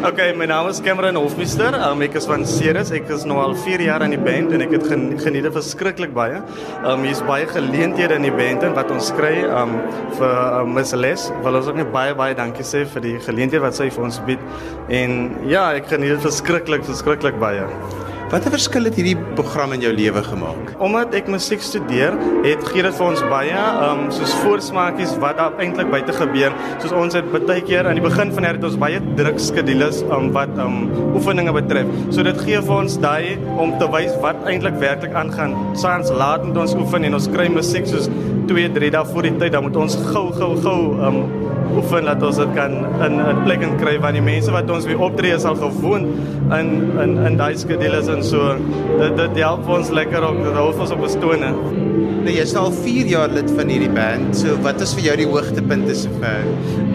Okay, 0.04 0.34
my 0.36 0.44
naam 0.44 0.68
is 0.68 0.80
Cameron 0.84 1.16
Hofmeester. 1.16 1.70
Um, 1.80 2.02
ek 2.04 2.18
is 2.18 2.26
van 2.28 2.42
Ceres. 2.44 2.90
Ek 2.92 3.08
is 3.14 3.22
nou 3.24 3.38
al 3.40 3.54
4 3.56 3.86
jaar 3.86 4.04
in 4.04 4.12
die 4.12 4.20
band 4.20 4.52
en 4.52 4.60
ek 4.60 4.74
het 4.76 4.84
geniet 4.90 5.46
dit 5.46 5.54
verskriklik 5.54 6.12
baie. 6.12 6.42
Um 6.84 7.06
hier's 7.08 7.22
baie 7.24 7.48
geleenthede 7.48 8.18
in 8.20 8.28
die 8.28 8.34
band 8.34 8.68
en 8.68 8.76
wat 8.76 8.92
ons 8.92 9.08
kry 9.16 9.32
um 9.48 9.72
vir 10.18 10.36
um, 10.60 10.76
Miss 10.76 10.92
Les. 10.92 11.30
Wil 11.46 11.56
ons 11.62 11.72
ook 11.72 11.80
net 11.80 11.88
baie 11.96 12.12
baie 12.20 12.36
dankie 12.36 12.68
sê 12.68 12.84
vir 12.84 13.08
die 13.08 13.16
geleenthede 13.24 13.64
wat 13.64 13.80
sy 13.80 13.88
vir 13.88 14.10
ons 14.10 14.20
bied. 14.28 14.44
En 14.92 15.22
ja, 15.48 15.70
ek 15.72 15.88
geniet 15.96 16.18
dit 16.18 16.28
verskriklik, 16.28 16.84
verskriklik 16.84 17.40
baie. 17.40 17.64
Watter 18.34 18.50
verskil 18.50 18.88
het 18.88 18.96
hierdie 18.98 19.14
program 19.38 19.76
in 19.76 19.82
jou 19.84 19.92
lewe 19.94 20.18
gemaak? 20.26 20.72
Omdat 20.82 21.12
ek 21.14 21.28
musiek 21.30 21.60
studeer, 21.62 22.16
het 22.42 22.64
gee 22.66 22.82
dit 22.82 22.96
vir 22.98 23.04
ons 23.06 23.20
baie 23.30 23.60
um 23.86 24.08
soos 24.16 24.32
voorsmaakies 24.40 25.12
wat 25.22 25.38
daar 25.38 25.54
eintlik 25.62 25.92
buite 25.92 26.16
gebeur. 26.16 26.56
Soos 26.82 26.96
ons 26.98 27.14
het 27.14 27.28
baie 27.30 27.62
keer 27.62 27.86
aan 27.86 28.00
die 28.00 28.02
begin 28.02 28.34
van 28.34 28.48
hier 28.48 28.58
het 28.58 28.66
ons 28.66 28.74
baie 28.82 28.98
druk 29.20 29.38
skedules 29.38 30.02
um 30.08 30.32
wat 30.34 30.50
um 30.64 30.80
oefeninge 31.14 31.54
betref. 31.60 31.94
So 32.10 32.26
dit 32.26 32.42
gee 32.42 32.58
vir 32.58 32.76
ons 32.80 32.98
daai 33.06 33.38
om 33.54 33.76
te 33.78 33.86
wys 33.94 34.18
wat 34.26 34.42
eintlik 34.50 34.82
werklik 34.82 35.14
aangaan. 35.22 35.54
Saans 35.78 36.10
laat 36.10 36.42
ons 36.50 36.74
oefen 36.74 37.06
en 37.06 37.20
ons 37.20 37.30
kry 37.30 37.46
musiek 37.54 37.86
soos 37.86 38.10
2, 38.50 38.66
3 38.74 38.90
dae 38.98 39.06
voor 39.14 39.30
die 39.30 39.36
tyd, 39.38 39.54
dan 39.54 39.62
moet 39.68 39.78
ons 39.78 39.94
gou 40.10 40.26
gou 40.34 40.56
gou 40.66 40.80
um 41.06 41.22
oefen 41.76 42.04
dat 42.08 42.22
ons 42.22 42.36
dit 42.42 42.54
kan 42.56 42.72
in 43.06 43.20
'n 43.20 43.42
plek 43.44 43.60
kan 43.60 43.76
kry 43.80 43.98
waar 44.00 44.12
die 44.12 44.24
mense 44.24 44.52
wat 44.52 44.70
ons 44.70 44.86
weer 44.86 45.00
optree 45.00 45.34
is 45.34 45.44
al 45.44 45.56
gewoond 45.56 46.06
in 46.58 46.68
in 47.02 47.18
in 47.26 47.36
daai 47.36 47.56
skedules 47.56 48.08
en 48.08 48.22
so 48.22 48.56
dit 48.98 49.16
dit 49.16 49.42
help 49.42 49.68
ons 49.68 49.90
lekker 49.90 50.28
op 50.28 50.44
dit 50.44 50.52
hou 50.52 50.72
ons 50.72 50.90
op 50.90 51.00
bestone. 51.00 51.52
Nou 52.24 52.32
jy 52.32 52.40
is 52.40 52.54
al 52.56 52.70
4 52.72 53.06
jaar 53.06 53.28
lid 53.28 53.50
van 53.52 53.68
hierdie 53.68 53.90
band. 53.92 54.36
So 54.36 54.56
wat 54.64 54.80
is 54.80 54.94
vir 54.96 55.04
jou 55.04 55.16
die 55.16 55.26
hoogtepunte 55.28 55.94
sover? 55.94 56.46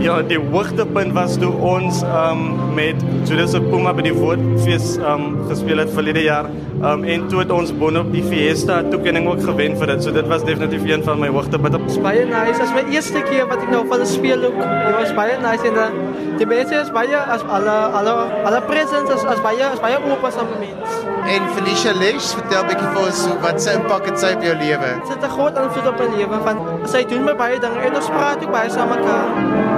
Ja, 0.02 0.22
die 0.26 0.40
hoogtepunt 0.40 1.14
was 1.14 1.38
toe 1.38 1.52
ons 1.54 2.02
um 2.02 2.74
met 2.74 2.98
Judas 3.30 3.54
Puma 3.70 3.94
by 3.94 4.08
die 4.08 4.16
woordfees 4.16 4.96
um 4.98 5.36
gespeel 5.52 5.84
het 5.84 5.94
verlede 5.94 6.24
jaar. 6.26 6.50
Um 6.80 7.04
en 7.04 7.28
toe 7.28 7.42
het 7.42 7.50
ons 7.52 7.72
boonop 7.76 8.08
die 8.14 8.22
Fiesta 8.24 8.78
toekenning 8.88 9.26
ook 9.28 9.42
gewen 9.44 9.74
vir 9.78 9.90
dit. 9.92 10.04
So 10.04 10.16
dit 10.16 10.28
was 10.32 10.46
definitief 10.48 10.86
een 10.88 11.04
van 11.04 11.20
my 11.20 11.28
hoogtepunte. 11.28 11.80
Baie 12.02 12.24
nice. 12.26 12.56
Dit 12.56 12.62
is 12.70 12.72
my 12.78 12.84
eerste 12.94 13.24
keer 13.28 13.50
wat 13.50 13.66
ek 13.66 13.74
nou 13.74 13.82
van 13.88 14.00
'n 14.00 14.08
speel 14.08 14.44
ook 14.48 14.56
Dit 14.64 14.96
was 14.96 15.12
baie 15.14 15.36
nice 15.44 15.68
en 15.68 15.76
uh, 15.76 15.90
die 16.38 16.48
mense 16.48 16.76
is 16.76 16.92
baie 16.92 17.18
as 17.18 17.44
alle 17.44 17.76
alle 18.00 18.14
alle 18.46 18.62
presents 18.62 19.12
as 19.12 19.26
as 19.26 19.42
baie 19.42 19.64
as 19.64 19.80
baie 19.80 19.98
oop 19.98 20.24
as 20.24 20.40
op 20.40 20.48
mense. 20.60 21.04
En 21.28 21.42
Felicia 21.56 21.94
Lex, 21.94 22.34
vertel 22.34 22.64
'n 22.64 22.68
bietjie 22.68 22.88
vir 22.94 23.02
ons 23.06 23.28
wat 23.42 23.62
sy 23.62 23.76
impak 23.76 24.06
het 24.06 24.20
sy 24.20 24.32
op 24.40 24.42
jou 24.42 24.56
lewe. 24.56 24.90
Dit 25.04 25.10
het 25.10 25.24
'n 25.24 25.30
groot 25.36 25.58
invloed 25.58 25.88
op 25.88 26.00
my 26.00 26.08
lewe 26.16 26.38
van 26.48 26.58
sy 26.88 27.04
doen 27.04 27.24
my 27.24 27.36
baie 27.36 27.60
dinge 27.60 27.80
en 27.80 27.96
ons 27.96 28.10
praat 28.10 28.44
ook 28.44 28.52
baie 28.52 28.70
saam 28.70 28.90
mekaar. 28.90 29.28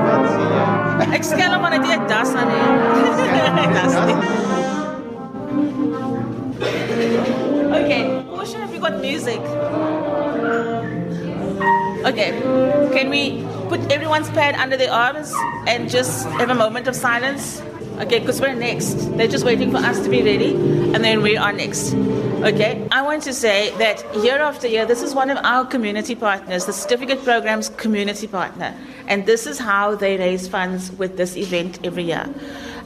Wat 0.05 0.23
sê 0.37 0.43
jy? 0.53 1.13
Ek 1.17 1.23
skel 1.23 1.51
hom 1.53 1.69
net 1.69 1.81
dit 1.81 2.07
das 2.07 2.35
aan 2.35 2.49
hê. 2.53 2.61
Das 3.77 4.05
nie. 4.05 4.60
Okay, 7.91 8.23
portion 8.29 8.61
have 8.61 8.73
you 8.73 8.79
got 8.79 9.01
music? 9.01 9.41
Okay, 12.07 12.31
can 12.95 13.09
we 13.09 13.43
put 13.67 13.81
everyone's 13.91 14.29
pad 14.29 14.55
under 14.55 14.77
their 14.77 14.93
arms 14.93 15.33
and 15.67 15.89
just 15.89 16.25
have 16.39 16.49
a 16.49 16.55
moment 16.55 16.87
of 16.87 16.95
silence? 16.95 17.61
Okay, 17.99 18.19
because 18.19 18.39
we're 18.39 18.53
next. 18.53 18.93
They're 19.17 19.27
just 19.27 19.43
waiting 19.43 19.71
for 19.71 19.79
us 19.79 19.99
to 20.05 20.09
be 20.09 20.23
ready, 20.23 20.53
and 20.53 21.03
then 21.03 21.21
we 21.21 21.35
are 21.35 21.51
next. 21.51 21.93
Okay, 21.93 22.87
I 22.93 23.01
want 23.01 23.23
to 23.23 23.33
say 23.33 23.75
that 23.77 24.05
year 24.23 24.39
after 24.39 24.69
year, 24.69 24.85
this 24.85 25.01
is 25.01 25.13
one 25.13 25.29
of 25.29 25.37
our 25.43 25.65
community 25.65 26.15
partners, 26.15 26.67
the 26.67 26.71
certificate 26.71 27.21
program's 27.25 27.67
community 27.67 28.25
partner, 28.25 28.73
and 29.07 29.25
this 29.25 29.45
is 29.45 29.59
how 29.59 29.95
they 29.95 30.15
raise 30.15 30.47
funds 30.47 30.93
with 30.93 31.17
this 31.17 31.35
event 31.35 31.77
every 31.83 32.03
year. 32.03 32.33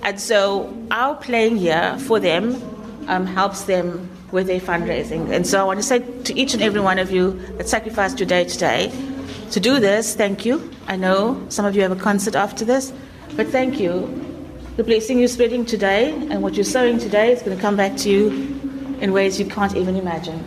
And 0.02 0.20
so 0.20 0.76
our 0.90 1.14
playing 1.14 1.58
here 1.58 1.96
for 2.00 2.20
them 2.20 2.60
um, 3.08 3.28
helps 3.28 3.66
them 3.66 4.10
with 4.36 4.48
their 4.48 4.60
fundraising. 4.60 5.32
And 5.32 5.48
so 5.48 5.60
I 5.60 5.64
want 5.64 5.80
to 5.80 5.84
say 5.84 6.00
to 6.00 6.38
each 6.38 6.54
and 6.54 6.62
every 6.62 6.82
one 6.82 7.00
of 7.00 7.10
you 7.10 7.40
that 7.58 7.68
sacrificed 7.68 8.20
your 8.20 8.28
day 8.28 8.44
today 8.44 8.92
to 9.52 9.60
do 9.60 9.80
this, 9.80 10.14
thank 10.14 10.46
you. 10.46 10.70
I 10.88 10.98
know 10.98 11.44
some 11.50 11.66
of 11.66 11.76
you 11.76 11.82
have 11.82 11.92
a 11.92 11.96
concert 11.96 12.36
after 12.36 12.66
this, 12.66 12.94
but 13.36 13.48
thank 13.48 13.80
you. 13.80 13.94
The 14.76 14.84
blessing 14.84 15.20
you're 15.20 15.30
spreading 15.30 15.66
today 15.66 16.12
and 16.12 16.44
what 16.44 16.56
you're 16.56 16.66
sowing 16.66 17.00
today 17.00 17.32
is 17.32 17.42
going 17.42 17.56
to 17.56 17.62
come 17.62 17.78
back 17.78 17.96
to 17.98 18.10
you 18.10 18.28
in 19.00 19.14
ways 19.14 19.40
you 19.40 19.46
can't 19.46 19.76
even 19.76 19.96
imagine. 19.96 20.44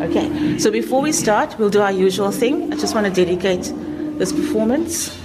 Okay, 0.00 0.58
so 0.58 0.70
before 0.70 1.00
we 1.00 1.12
start, 1.12 1.58
we'll 1.58 1.70
do 1.70 1.80
our 1.80 1.92
usual 1.92 2.32
thing. 2.32 2.72
I 2.72 2.76
just 2.76 2.94
want 2.94 3.06
to 3.06 3.12
dedicate 3.12 3.72
this 4.18 4.32
performance, 4.32 5.16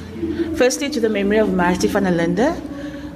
firstly, 0.56 0.89
to 0.91 0.99
the 0.99 1.10
memory 1.10 1.39
of 1.39 1.52
Marty 1.52 1.88
van 1.88 2.04
der 2.04 2.12
Linde. 2.12 2.62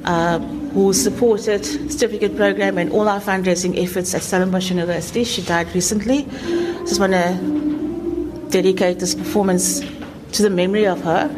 Uh, 0.03 0.56
who 0.73 0.93
supported 0.93 1.65
certificate 1.65 2.35
program 2.35 2.77
and 2.77 2.91
all 2.91 3.07
our 3.07 3.19
fundraising 3.19 3.81
efforts 3.81 4.13
at 4.13 4.21
Stellenbosch 4.21 4.69
University. 4.69 5.23
She 5.23 5.41
died 5.41 5.73
recently. 5.73 6.23
Just 6.85 6.99
want 6.99 7.13
to 7.13 8.47
dedicate 8.49 8.99
this 8.99 9.15
performance 9.15 9.81
to 10.33 10.43
the 10.43 10.49
memory 10.49 10.85
of 10.85 11.01
her, 11.01 11.29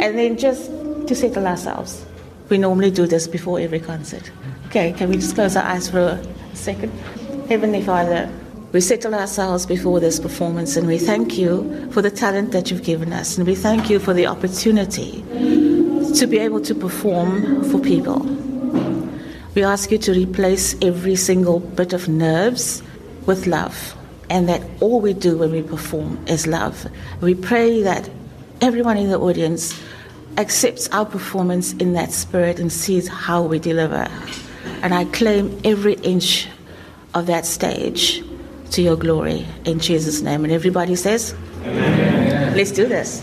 and 0.00 0.18
then 0.18 0.36
just 0.36 0.70
to 1.06 1.14
settle 1.14 1.46
ourselves. 1.46 2.04
We 2.48 2.58
normally 2.58 2.90
do 2.90 3.06
this 3.06 3.28
before 3.28 3.60
every 3.60 3.80
concert. 3.80 4.30
Okay, 4.66 4.92
can 4.92 5.08
we 5.08 5.16
just 5.16 5.34
close 5.34 5.56
our 5.56 5.64
eyes 5.64 5.88
for 5.90 5.98
a 5.98 6.56
second? 6.56 6.92
Heavenly 7.48 7.82
Father, 7.82 8.30
we 8.72 8.80
settle 8.80 9.14
ourselves 9.14 9.66
before 9.66 9.98
this 9.98 10.20
performance 10.20 10.76
and 10.76 10.86
we 10.86 10.98
thank 10.98 11.36
you 11.36 11.90
for 11.90 12.02
the 12.02 12.10
talent 12.10 12.52
that 12.52 12.70
you've 12.70 12.84
given 12.84 13.12
us 13.12 13.36
and 13.36 13.46
we 13.46 13.54
thank 13.54 13.90
you 13.90 13.98
for 13.98 14.14
the 14.14 14.26
opportunity 14.26 15.22
to 16.14 16.26
be 16.28 16.38
able 16.38 16.60
to 16.60 16.74
perform 16.74 17.64
for 17.70 17.80
people. 17.80 18.20
We 19.54 19.64
ask 19.64 19.90
you 19.90 19.98
to 19.98 20.12
replace 20.12 20.76
every 20.80 21.16
single 21.16 21.58
bit 21.58 21.92
of 21.92 22.08
nerves 22.08 22.82
with 23.26 23.48
love, 23.48 23.96
and 24.28 24.48
that 24.48 24.62
all 24.80 25.00
we 25.00 25.12
do 25.12 25.38
when 25.38 25.50
we 25.50 25.62
perform 25.62 26.24
is 26.28 26.46
love. 26.46 26.86
We 27.20 27.34
pray 27.34 27.82
that 27.82 28.08
everyone 28.60 28.96
in 28.96 29.10
the 29.10 29.18
audience 29.18 29.80
accepts 30.38 30.88
our 30.90 31.04
performance 31.04 31.72
in 31.74 31.94
that 31.94 32.12
spirit 32.12 32.60
and 32.60 32.72
sees 32.72 33.08
how 33.08 33.42
we 33.42 33.58
deliver. 33.58 34.08
And 34.82 34.94
I 34.94 35.04
claim 35.06 35.60
every 35.64 35.94
inch 35.94 36.48
of 37.14 37.26
that 37.26 37.44
stage 37.44 38.22
to 38.70 38.82
your 38.82 38.96
glory 38.96 39.46
in 39.64 39.80
Jesus' 39.80 40.22
name. 40.22 40.44
And 40.44 40.52
everybody 40.52 40.94
says, 40.94 41.34
Amen. 41.62 42.56
Let's 42.56 42.70
do 42.70 42.86
this. 42.86 43.20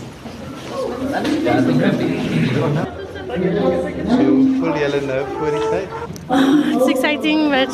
Two, 4.18 4.60
full 4.60 4.76
yellow 4.76 5.00
nerve, 5.00 5.28
45. 5.38 6.07
It's 6.30 6.88
exciting, 6.88 7.48
but 7.48 7.68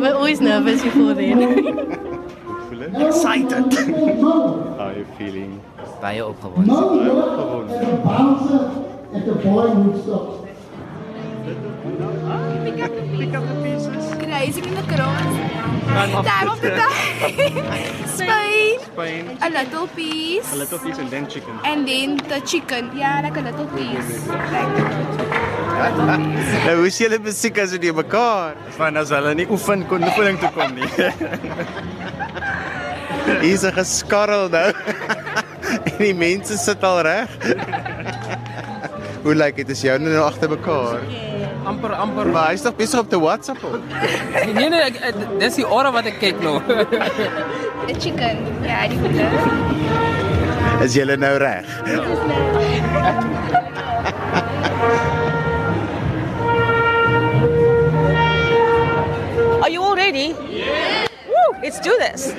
we're 0.00 0.14
always 0.14 0.40
nervous 0.40 0.82
before 0.82 1.14
then. 1.14 2.02
excited. 3.06 3.72
How 4.20 4.76
are 4.78 4.94
you 4.98 5.06
feeling? 5.18 5.60
Tayo 6.02 6.34
opgewond. 6.34 6.66
Tayo 6.66 7.12
opgewond. 7.22 7.70
At 9.14 9.26
the 9.26 9.34
boy 9.38 9.70
would 9.70 10.02
stop. 10.02 10.42
Ah, 12.26 12.58
pick 12.64 12.80
up 12.82 12.90
the 12.90 13.02
pieces. 13.02 13.18
Pick 13.18 13.34
up 13.34 13.44
the 13.46 13.56
pieces. 13.62 14.04
Kruising 14.18 14.66
in 14.66 14.74
the 14.74 14.86
cross. 14.88 15.34
Time 16.26 16.48
of 16.48 16.60
the 16.60 16.70
time. 16.70 16.98
Spain. 18.08 18.80
Spain. 18.80 19.38
A 19.42 19.50
little 19.50 19.86
piece. 19.88 20.52
A 20.52 20.56
little 20.56 20.78
piece 20.78 20.98
and 20.98 21.10
then 21.10 21.28
chicken. 21.28 21.54
And 21.64 21.86
then 21.86 22.16
the 22.16 22.40
chicken. 22.40 22.90
Yeah, 22.96 23.20
like 23.22 23.36
a 23.36 23.44
little 23.46 23.66
piece. 23.70 24.26
Like 24.26 25.61
Nou 26.64 26.76
hoe 26.78 26.86
is 26.86 26.98
julle 27.00 27.18
musiek 27.22 27.58
as 27.62 27.70
dit 27.74 27.94
mekaar? 27.94 28.54
Van 28.76 28.96
as 29.00 29.10
hulle 29.14 29.34
nie 29.38 29.46
oefen 29.50 29.84
kon 29.90 30.04
oefening 30.06 30.38
toe 30.42 30.50
kom 30.54 30.74
nie. 30.76 30.88
Hier's 33.42 33.64
'n 33.66 33.74
geskarrel 33.76 34.48
nou. 34.52 34.70
en 35.90 35.98
die 35.98 36.14
mense 36.14 36.58
sit 36.58 36.84
al 36.84 37.00
reg. 37.06 37.28
Hoe 39.22 39.34
lyk 39.34 39.56
dit 39.62 39.70
as 39.70 39.82
jou 39.82 39.98
nou 40.02 40.16
agter 40.22 40.50
mekaar? 40.50 41.00
Amper 41.66 41.92
amper. 41.94 42.26
Maar 42.34 42.48
hy's 42.50 42.62
nog 42.66 42.76
besig 42.76 43.00
op 43.00 43.10
te 43.10 43.20
WhatsApp 43.22 43.64
op. 43.64 43.78
nee 44.54 44.68
nee, 44.68 44.80
ek, 44.82 44.96
ek, 45.10 45.14
dis 45.38 45.54
die 45.60 45.66
ore 45.66 45.92
wat 45.94 46.06
ek 46.10 46.18
kyk 46.22 46.42
nou. 46.42 46.58
The 47.86 47.94
chicken. 47.98 48.36
Ja, 48.66 48.86
die 48.90 48.98
goede. 48.98 49.26
Is 50.82 50.94
julle 50.98 51.16
nou 51.16 51.36
reg? 51.38 51.66
Are 53.02 53.71
let's 61.72 61.84
do 61.84 61.96
this. 61.98 62.32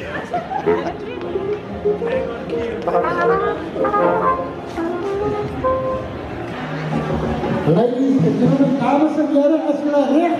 Ladies 7.67 8.21
and 8.25 8.39
gentlemen, 8.39 8.79
dames 8.79 9.17
en 9.17 9.27
heren, 9.35 9.61
as 9.67 9.79
julle 9.79 10.03
reg 10.13 10.35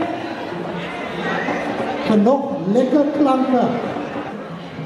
nog 2.24 2.44
lekker 2.74 3.06
klanke. 3.18 3.66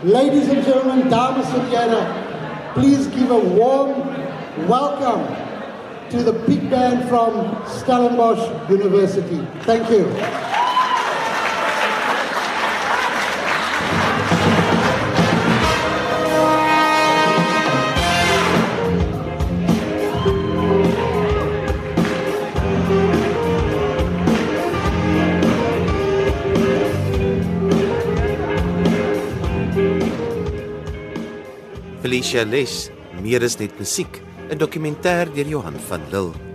Ladies 0.04 0.50
and 0.50 0.64
gentlemen, 0.64 1.10
dames 1.10 1.54
en 1.54 1.66
heren, 1.70 2.08
please 2.74 3.08
give 3.08 3.32
a 3.32 3.40
warm 3.60 3.92
welcome 4.68 5.28
to 6.10 6.24
the 6.24 6.34
big 6.48 6.70
band 6.70 7.10
from 7.10 7.58
Stellenbosch 7.66 8.70
University. 8.70 9.46
Thank 9.66 9.90
you. 9.90 10.47
Felicia 32.08 32.46
Les, 32.46 32.74
meer 33.20 33.44
is 33.44 33.58
net 33.60 33.74
musiek, 33.82 34.22
'n 34.48 34.56
dokumentêr 34.56 35.28
deur 35.36 35.50
Johan 35.52 35.76
van 35.90 36.04
Lille. 36.08 36.47